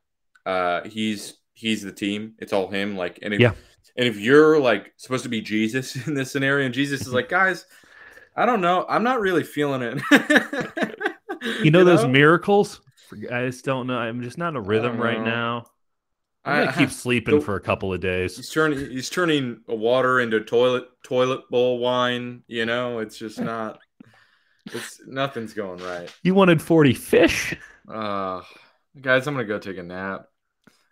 [0.45, 2.33] uh, he's he's the team.
[2.37, 2.97] It's all him.
[2.97, 3.53] Like, and if yeah.
[3.95, 7.29] and if you're like supposed to be Jesus in this scenario, and Jesus is like,
[7.39, 7.65] guys,
[8.35, 10.01] I don't know, I'm not really feeling it.
[10.11, 10.17] you
[11.39, 12.81] know, you know those miracles?
[13.31, 13.97] I just don't know.
[13.97, 15.65] I'm just not in a rhythm right now.
[16.45, 18.37] I'm gonna I, keep sleeping for a couple of days.
[18.37, 22.43] He's turning he's turning water into toilet toilet bowl wine.
[22.47, 23.79] You know, it's just not.
[24.65, 26.13] it's nothing's going right.
[26.23, 27.55] You wanted forty fish.
[27.91, 28.41] Uh
[28.99, 30.27] guys, I'm gonna go take a nap.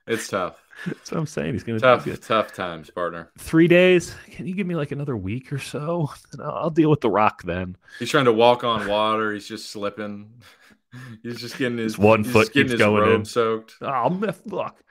[0.07, 0.61] It's tough.
[0.85, 1.53] That's what I'm saying.
[1.53, 3.31] He's gonna tough, tough times, partner.
[3.37, 4.15] Three days.
[4.31, 6.09] Can you give me like another week or so?
[6.41, 7.75] I'll deal with the rock then.
[7.99, 9.33] He's trying to walk on water.
[9.33, 10.29] He's just slipping.
[11.23, 13.25] He's just getting his, his one foot keeps going in.
[13.25, 13.75] soaked.
[13.81, 14.81] Oh fuck!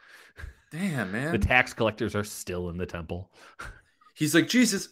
[0.73, 3.31] Damn man, the tax collectors are still in the temple.
[4.15, 4.89] He's like Jesus.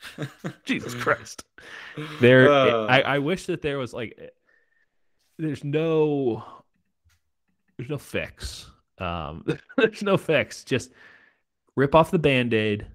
[0.64, 1.44] Jesus Christ!
[2.20, 4.18] There, uh, I, I wish that there was like,
[5.38, 6.44] there's no,
[7.76, 8.70] there's no fix.
[8.98, 9.44] Um,
[9.76, 10.64] there's no fix.
[10.64, 10.92] Just
[11.76, 12.86] rip off the band aid.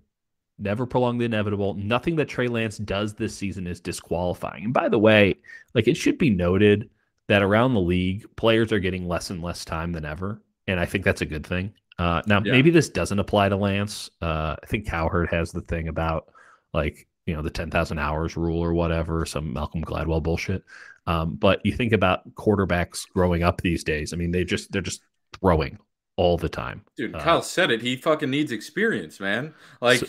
[0.59, 1.73] Never prolong the inevitable.
[1.73, 4.65] Nothing that Trey Lance does this season is disqualifying.
[4.65, 5.35] And by the way,
[5.73, 6.89] like it should be noted
[7.27, 10.41] that around the league, players are getting less and less time than ever.
[10.67, 11.73] And I think that's a good thing.
[11.99, 12.51] Uh, now, yeah.
[12.51, 14.09] maybe this doesn't apply to Lance.
[14.21, 16.31] Uh, I think Cowherd has the thing about
[16.73, 20.63] like, you know, the 10,000 hours rule or whatever, some Malcolm Gladwell bullshit.
[21.07, 24.13] Um, but you think about quarterbacks growing up these days.
[24.13, 25.01] I mean, they just, they're just
[25.39, 25.77] throwing
[26.15, 26.83] all the time.
[26.97, 27.81] Dude, uh, Kyle said it.
[27.81, 29.53] He fucking needs experience, man.
[29.81, 30.07] Like, so,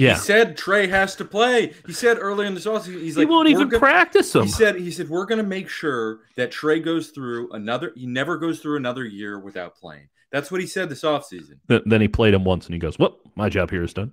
[0.00, 0.14] yeah.
[0.14, 1.74] He said Trey has to play.
[1.86, 4.44] He said earlier in the offseason, he's like, he won't even gonna, practice him.
[4.44, 8.06] He said, he said, we're going to make sure that Trey goes through another, he
[8.06, 10.08] never goes through another year without playing.
[10.32, 11.58] That's what he said this offseason.
[11.66, 14.12] Then he played him once and he goes, well, my job here is done.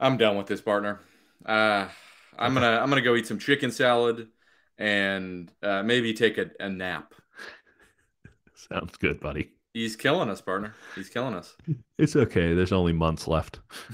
[0.00, 1.00] I'm done with this partner.
[1.46, 1.86] Uh,
[2.38, 4.28] I'm gonna I'm gonna go eat some chicken salad
[4.78, 7.14] and uh, maybe take a, a nap.
[8.54, 9.52] Sounds good, buddy.
[9.74, 10.74] He's killing us, partner.
[10.94, 11.56] He's killing us.
[11.98, 12.52] It's okay.
[12.52, 13.60] There's only months left.